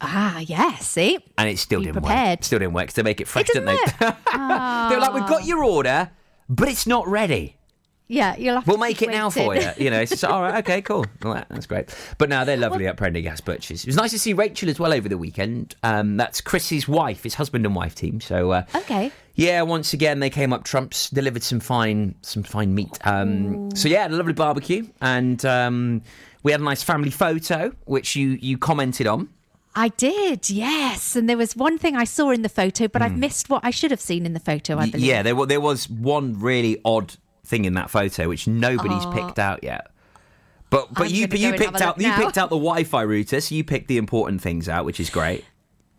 ah, 0.00 0.38
yeah. 0.40 0.76
See, 0.76 1.18
And 1.36 1.48
it 1.48 1.58
still 1.58 1.80
Be 1.80 1.86
didn't 1.86 2.02
prepared. 2.02 2.38
work. 2.40 2.44
Still 2.44 2.58
didn't 2.60 2.74
work 2.74 2.84
because 2.84 2.94
they 2.94 3.02
make 3.02 3.20
it 3.20 3.28
fresh, 3.28 3.48
It 3.48 3.54
didn't 3.54 3.66
they? 3.66 3.76
they 4.00 4.06
were 4.94 5.00
like, 5.00 5.14
"We've 5.14 5.26
got 5.26 5.44
your 5.44 5.64
order, 5.64 6.10
but 6.48 6.68
it's 6.68 6.86
not 6.86 7.06
ready." 7.08 7.54
yeah, 8.10 8.34
you'll 8.36 8.54
have 8.54 8.66
We'll 8.66 8.78
make 8.78 9.02
it 9.02 9.10
now 9.10 9.28
for 9.28 9.54
you. 9.54 9.68
You 9.76 9.90
know, 9.90 10.00
it's 10.00 10.10
just 10.10 10.24
all 10.24 10.40
right. 10.40 10.58
Okay, 10.60 10.80
cool. 10.80 11.04
All 11.24 11.34
right, 11.34 11.44
that's 11.50 11.66
great. 11.66 11.94
But 12.16 12.30
now 12.30 12.42
they're 12.44 12.56
lovely 12.56 12.86
at 12.86 12.96
Prendergast 12.96 13.44
Butchers. 13.44 13.82
It 13.84 13.86
was 13.86 13.96
nice 13.96 14.12
to 14.12 14.18
see 14.18 14.32
Rachel 14.32 14.70
as 14.70 14.80
well 14.80 14.94
over 14.94 15.10
the 15.10 15.18
weekend. 15.18 15.74
Um, 15.82 16.16
that's 16.16 16.40
Chris's 16.40 16.88
wife, 16.88 17.22
his 17.24 17.34
husband 17.34 17.66
and 17.66 17.74
wife 17.76 17.94
team. 17.94 18.22
So 18.22 18.52
uh, 18.52 18.62
okay. 18.74 19.12
Yeah, 19.38 19.62
once 19.62 19.92
again 19.92 20.18
they 20.18 20.30
came 20.30 20.52
up 20.52 20.64
trumps, 20.64 21.08
delivered 21.10 21.42
some 21.44 21.60
fine 21.60 22.16
some 22.22 22.42
fine 22.42 22.74
meat. 22.74 22.98
Um, 23.06 23.70
so 23.74 23.88
yeah, 23.88 24.02
had 24.02 24.10
a 24.10 24.16
lovely 24.16 24.32
barbecue, 24.32 24.86
and 25.00 25.42
um, 25.46 26.02
we 26.42 26.50
had 26.52 26.60
a 26.60 26.64
nice 26.64 26.82
family 26.82 27.10
photo, 27.10 27.72
which 27.86 28.16
you 28.16 28.36
you 28.42 28.58
commented 28.58 29.06
on. 29.06 29.28
I 29.76 29.88
did, 29.90 30.50
yes. 30.50 31.14
And 31.14 31.28
there 31.30 31.36
was 31.36 31.54
one 31.54 31.78
thing 31.78 31.94
I 31.94 32.02
saw 32.02 32.30
in 32.32 32.42
the 32.42 32.48
photo, 32.48 32.88
but 32.88 33.00
I've 33.00 33.12
Hmm. 33.12 33.20
missed 33.20 33.48
what 33.48 33.64
I 33.64 33.70
should 33.70 33.92
have 33.92 34.00
seen 34.00 34.26
in 34.26 34.32
the 34.32 34.40
photo. 34.40 34.76
I 34.76 34.90
believe. 34.90 35.06
Yeah, 35.06 35.22
there 35.22 35.36
wa- 35.36 35.44
there 35.46 35.60
was 35.60 35.88
one 35.88 36.40
really 36.40 36.80
odd 36.84 37.14
thing 37.46 37.64
in 37.64 37.74
that 37.74 37.88
photo 37.90 38.28
which 38.28 38.48
nobody's 38.48 39.04
Aw. 39.06 39.12
picked 39.12 39.38
out 39.38 39.62
yet. 39.62 39.86
But 40.70 40.92
but 40.94 41.04
I'm 41.06 41.14
you 41.14 41.28
but 41.28 41.38
you 41.38 41.50
go 41.50 41.54
and 41.54 41.62
have 41.62 41.72
picked 41.72 41.82
out 41.82 42.00
you 42.00 42.12
picked 42.12 42.36
out 42.36 42.50
the 42.50 42.56
Wi-Fi 42.56 43.02
router, 43.02 43.40
so 43.40 43.54
you 43.54 43.62
picked 43.62 43.86
the 43.88 43.98
important 43.98 44.42
things 44.42 44.68
out, 44.68 44.84
which 44.84 44.98
is 44.98 45.10
great. 45.10 45.44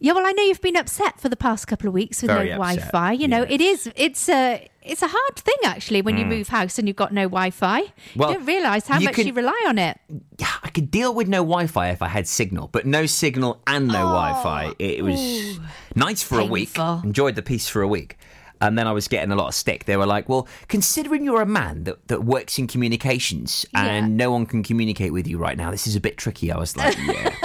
Yeah, 0.02 0.14
well, 0.14 0.26
I 0.26 0.32
know 0.32 0.44
you've 0.44 0.62
been 0.62 0.78
upset 0.78 1.20
for 1.20 1.28
the 1.30 1.36
past 1.36 1.68
couple 1.68 1.88
of 1.88 1.94
weeks 1.94 2.22
with 2.22 2.32
Very 2.32 2.50
no 2.50 2.62
upset, 2.62 2.78
Wi-Fi. 2.92 3.12
You 3.14 3.28
know, 3.28 3.44
it 3.44 3.60
is 3.60 3.92
it's 3.96 4.30
a 4.30 4.68
it's 4.82 5.02
a 5.02 5.08
hard 5.10 5.36
thing 5.36 5.58
actually 5.66 6.02
when 6.02 6.18
you 6.18 6.24
Mm. 6.24 6.30
move 6.30 6.48
house 6.48 6.80
and 6.80 6.88
you've 6.88 6.96
got 6.98 7.14
no 7.14 7.24
Wi-Fi. 7.24 7.82
Well, 8.16 8.30
you 8.32 8.36
don't 8.38 8.46
realise 8.46 8.88
how 8.88 8.98
you 9.00 9.06
much 9.06 9.16
can- 9.16 9.28
you 9.28 9.34
rely 9.34 9.62
on 9.68 9.78
it. 9.78 10.00
Yeah, 10.38 10.48
I 10.64 10.70
could 10.70 10.90
deal 10.90 11.14
with 11.14 11.28
no 11.28 11.40
Wi-Fi 11.44 11.90
if 11.90 12.02
I 12.02 12.08
had 12.08 12.28
signal, 12.28 12.70
but 12.72 12.86
no 12.86 13.06
signal 13.06 13.62
and 13.68 13.88
no 13.88 13.94
Wi-Fi. 14.06 14.72
It, 14.80 15.04
was 15.04 15.20
Ooh. 15.20 15.60
nice 15.96 16.24
for 16.24 16.40
a 16.40 16.46
week. 16.46 16.78
Enjoyed 16.78 17.36
the 17.36 17.42
peace 17.42 17.68
for 17.68 17.82
a 17.82 17.88
week. 17.88 18.18
And 18.62 18.78
then 18.78 18.88
I 18.88 18.92
was 18.94 19.08
getting 19.08 19.32
a 19.32 19.36
lot 19.36 19.48
of 19.48 19.54
stick. 19.54 19.86
They 19.86 19.96
were 19.96 20.06
like, 20.06 20.28
"Well, 20.28 20.48
considering 20.68 21.24
you're 21.24 21.42
a 21.42 21.46
man 21.46 21.84
that, 21.86 22.08
that 22.10 22.24
works 22.26 22.58
in 22.58 22.68
communications 22.68 23.66
and 23.74 24.18
no 24.18 24.32
one 24.32 24.46
can 24.46 24.64
communicate 24.64 25.14
with 25.14 25.28
you 25.28 25.38
right 25.38 25.58
now, 25.58 25.72
this 25.72 25.88
is 25.88 25.96
a 25.96 26.02
bit 26.02 26.18
tricky." 26.18 26.52
I 26.52 26.58
was 26.58 26.76
like, 26.76 26.98
"Yeah, 27.08 27.36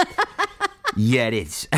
yeah, 0.97 1.27
it 1.27 1.33
is." 1.33 1.67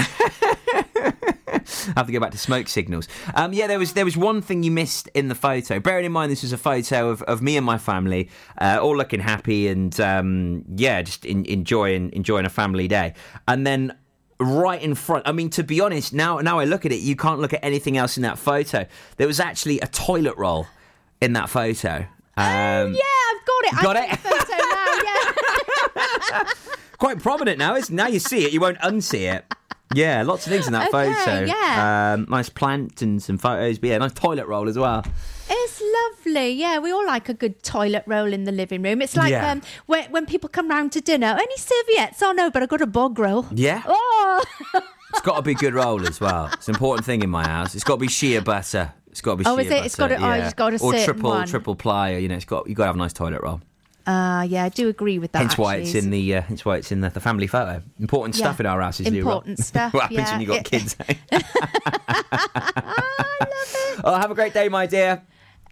I 1.03 1.93
have 1.95 2.07
to 2.07 2.11
go 2.13 2.19
back 2.19 2.31
to 2.31 2.37
smoke 2.37 2.67
signals. 2.67 3.07
Um, 3.35 3.53
yeah, 3.53 3.67
there 3.67 3.79
was 3.79 3.93
there 3.93 4.05
was 4.05 4.17
one 4.17 4.41
thing 4.41 4.63
you 4.63 4.71
missed 4.71 5.07
in 5.13 5.27
the 5.27 5.35
photo. 5.35 5.79
Bearing 5.79 6.05
in 6.05 6.11
mind 6.11 6.31
this 6.31 6.41
was 6.41 6.53
a 6.53 6.57
photo 6.57 7.09
of, 7.09 7.21
of 7.23 7.41
me 7.41 7.57
and 7.57 7.65
my 7.65 7.77
family, 7.77 8.29
uh, 8.59 8.79
all 8.81 8.95
looking 8.95 9.19
happy 9.19 9.67
and 9.67 9.97
um, 9.99 10.63
yeah, 10.75 11.01
just 11.01 11.25
in, 11.25 11.45
enjoying 11.45 12.11
enjoying 12.13 12.45
a 12.45 12.49
family 12.49 12.87
day. 12.87 13.13
And 13.47 13.65
then 13.65 13.95
right 14.39 14.81
in 14.81 14.95
front, 14.95 15.27
I 15.27 15.31
mean, 15.31 15.49
to 15.51 15.63
be 15.63 15.81
honest, 15.81 16.13
now 16.13 16.37
now 16.39 16.59
I 16.59 16.65
look 16.65 16.85
at 16.85 16.91
it, 16.91 16.99
you 16.99 17.15
can't 17.15 17.39
look 17.39 17.53
at 17.53 17.63
anything 17.63 17.97
else 17.97 18.17
in 18.17 18.23
that 18.23 18.37
photo. 18.37 18.85
There 19.17 19.27
was 19.27 19.39
actually 19.39 19.79
a 19.79 19.87
toilet 19.87 20.37
roll 20.37 20.67
in 21.21 21.33
that 21.33 21.49
photo. 21.49 22.05
Um, 22.37 22.93
Yeah, 22.93 23.01
I've 23.31 23.45
got 23.45 23.63
it. 23.65 23.83
Got 23.83 23.97
I've 23.97 24.13
it? 24.13 24.19
photo 24.19 24.57
now. 24.57 26.43
Yeah. 26.43 26.49
quite 26.97 27.19
prominent 27.19 27.57
now. 27.57 27.75
It's, 27.75 27.89
now 27.89 28.07
you 28.07 28.19
see 28.19 28.45
it, 28.45 28.51
you 28.53 28.59
won't 28.59 28.77
unsee 28.79 29.33
it. 29.33 29.45
Yeah, 29.95 30.23
lots 30.23 30.45
of 30.45 30.51
things 30.51 30.67
in 30.67 30.73
that 30.73 30.89
Okay, 30.93 31.13
photo. 31.13 31.45
yeah. 31.45 32.13
Um, 32.13 32.25
nice 32.29 32.49
plant 32.49 33.01
and 33.01 33.21
some 33.23 33.37
photos. 33.37 33.79
But 33.79 33.89
yeah, 33.89 33.97
nice 33.99 34.13
toilet 34.13 34.45
roll 34.47 34.67
as 34.67 34.77
well. 34.77 35.03
It's 35.49 35.81
lovely. 36.25 36.51
Yeah, 36.51 36.79
we 36.79 36.91
all 36.91 37.05
like 37.05 37.29
a 37.29 37.33
good 37.33 37.63
toilet 37.63 38.03
roll 38.05 38.33
in 38.33 38.43
the 38.43 38.51
living 38.51 38.81
room. 38.81 39.01
It's 39.01 39.15
like 39.15 39.31
Yeah. 39.31 39.49
um, 39.51 39.61
when, 39.85 40.11
when 40.11 40.25
people 40.25 40.49
come 40.49 40.69
round 40.69 40.91
to 40.93 41.01
dinner. 41.01 41.27
Any 41.39 41.57
serviettes? 41.57 42.21
Oh 42.21 42.33
no, 42.33 42.51
but 42.51 42.63
I 42.63 42.65
got 42.65 42.81
a 42.81 42.87
bog 42.87 43.17
roll. 43.17 43.45
Yeah. 43.51 43.81
Oh, 43.87 44.43
It's 45.11 45.21
got 45.21 45.37
to 45.37 45.41
be 45.41 45.53
good 45.53 45.73
roll 45.73 46.05
as 46.05 46.19
well. 46.19 46.49
It's 46.53 46.67
an 46.67 46.75
important 46.75 47.05
thing 47.05 47.23
in 47.23 47.29
my 47.29 47.47
house. 47.47 47.73
It's 47.73 47.85
got 47.85 47.93
to 47.95 47.99
be 48.01 48.09
sheer 48.09 48.41
butter. 48.41 48.91
It's 49.09 49.21
got 49.21 49.31
to 49.31 49.37
be 49.37 49.45
Oh, 49.45 49.55
sheer 49.55 49.61
is 49.61 49.67
it? 49.67 49.69
butter. 49.71 49.85
It's 49.85 49.95
gotta- 49.95 50.15
oh, 50.17 50.19
yeah. 50.33 50.45
it's 50.45 50.53
got 50.53 50.73
a 50.73 50.79
or 50.83 50.93
triple 50.99 51.29
one. 51.29 51.47
triple 51.47 51.75
ply. 51.75 52.17
You 52.17 52.27
know, 52.27 52.35
it's 52.35 52.43
got 52.45 52.67
you 52.67 52.75
got 52.75 52.83
to 52.83 52.87
have 52.87 52.95
a 52.95 52.99
nice 52.99 53.13
toilet 53.13 53.41
roll. 53.41 53.61
Uh, 54.07 54.43
yeah, 54.47 54.63
I 54.63 54.69
do 54.69 54.87
agree 54.87 55.19
with 55.19 55.33
that. 55.33 55.39
Hence 55.39 55.57
why 55.57 55.75
actually. 55.75 55.89
it's 55.89 55.95
in 56.05 56.11
the. 56.11 56.35
Uh, 56.37 56.41
hence 56.43 56.63
why 56.63 56.77
it's 56.77 56.91
in 56.91 57.01
the, 57.01 57.09
the 57.09 57.19
family 57.19 57.47
photo. 57.47 57.81
Important 57.99 58.37
Yeah. 58.37 58.45
stuff 58.45 58.59
in 58.61 58.65
our 58.65 58.79
houses. 58.81 59.07
Important 59.07 59.59
stuff, 59.63 59.93
what 59.93 60.03
happens 60.03 60.19
yeah. 60.19 60.31
when 60.31 60.41
you 60.41 60.47
got 60.47 60.57
It- 60.59 60.65
kids? 60.65 60.95
Eh? 61.09 61.13
I 61.29 62.93
love 63.39 63.49
it. 63.97 64.01
Oh, 64.03 64.15
have 64.15 64.31
a 64.31 64.35
great 64.35 64.53
day, 64.53 64.69
my 64.69 64.85
dear. 64.85 65.23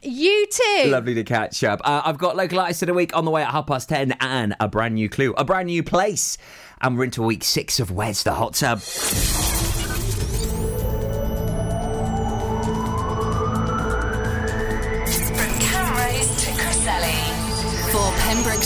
You 0.01 0.47
too. 0.51 0.89
Lovely 0.89 1.13
to 1.15 1.23
catch 1.23 1.63
up. 1.63 1.81
Uh, 1.83 2.01
I've 2.05 2.17
got 2.17 2.35
local 2.35 2.59
artist 2.59 2.83
of 2.83 2.87
the 2.87 2.93
week 2.93 3.15
on 3.15 3.25
the 3.25 3.31
way 3.31 3.41
at 3.41 3.49
half 3.49 3.65
past 3.67 3.89
ten, 3.89 4.11
and 4.19 4.55
a 4.59 4.67
brand 4.67 4.95
new 4.95 5.09
clue, 5.09 5.33
a 5.37 5.45
brand 5.45 5.67
new 5.67 5.81
place, 5.81 6.37
and 6.81 6.97
we're 6.97 7.05
into 7.05 7.23
week 7.23 7.43
six 7.43 7.79
of 7.79 7.89
Where's 7.91 8.23
the 8.23 8.33
Hot 8.33 8.53
Tub. 8.53 8.81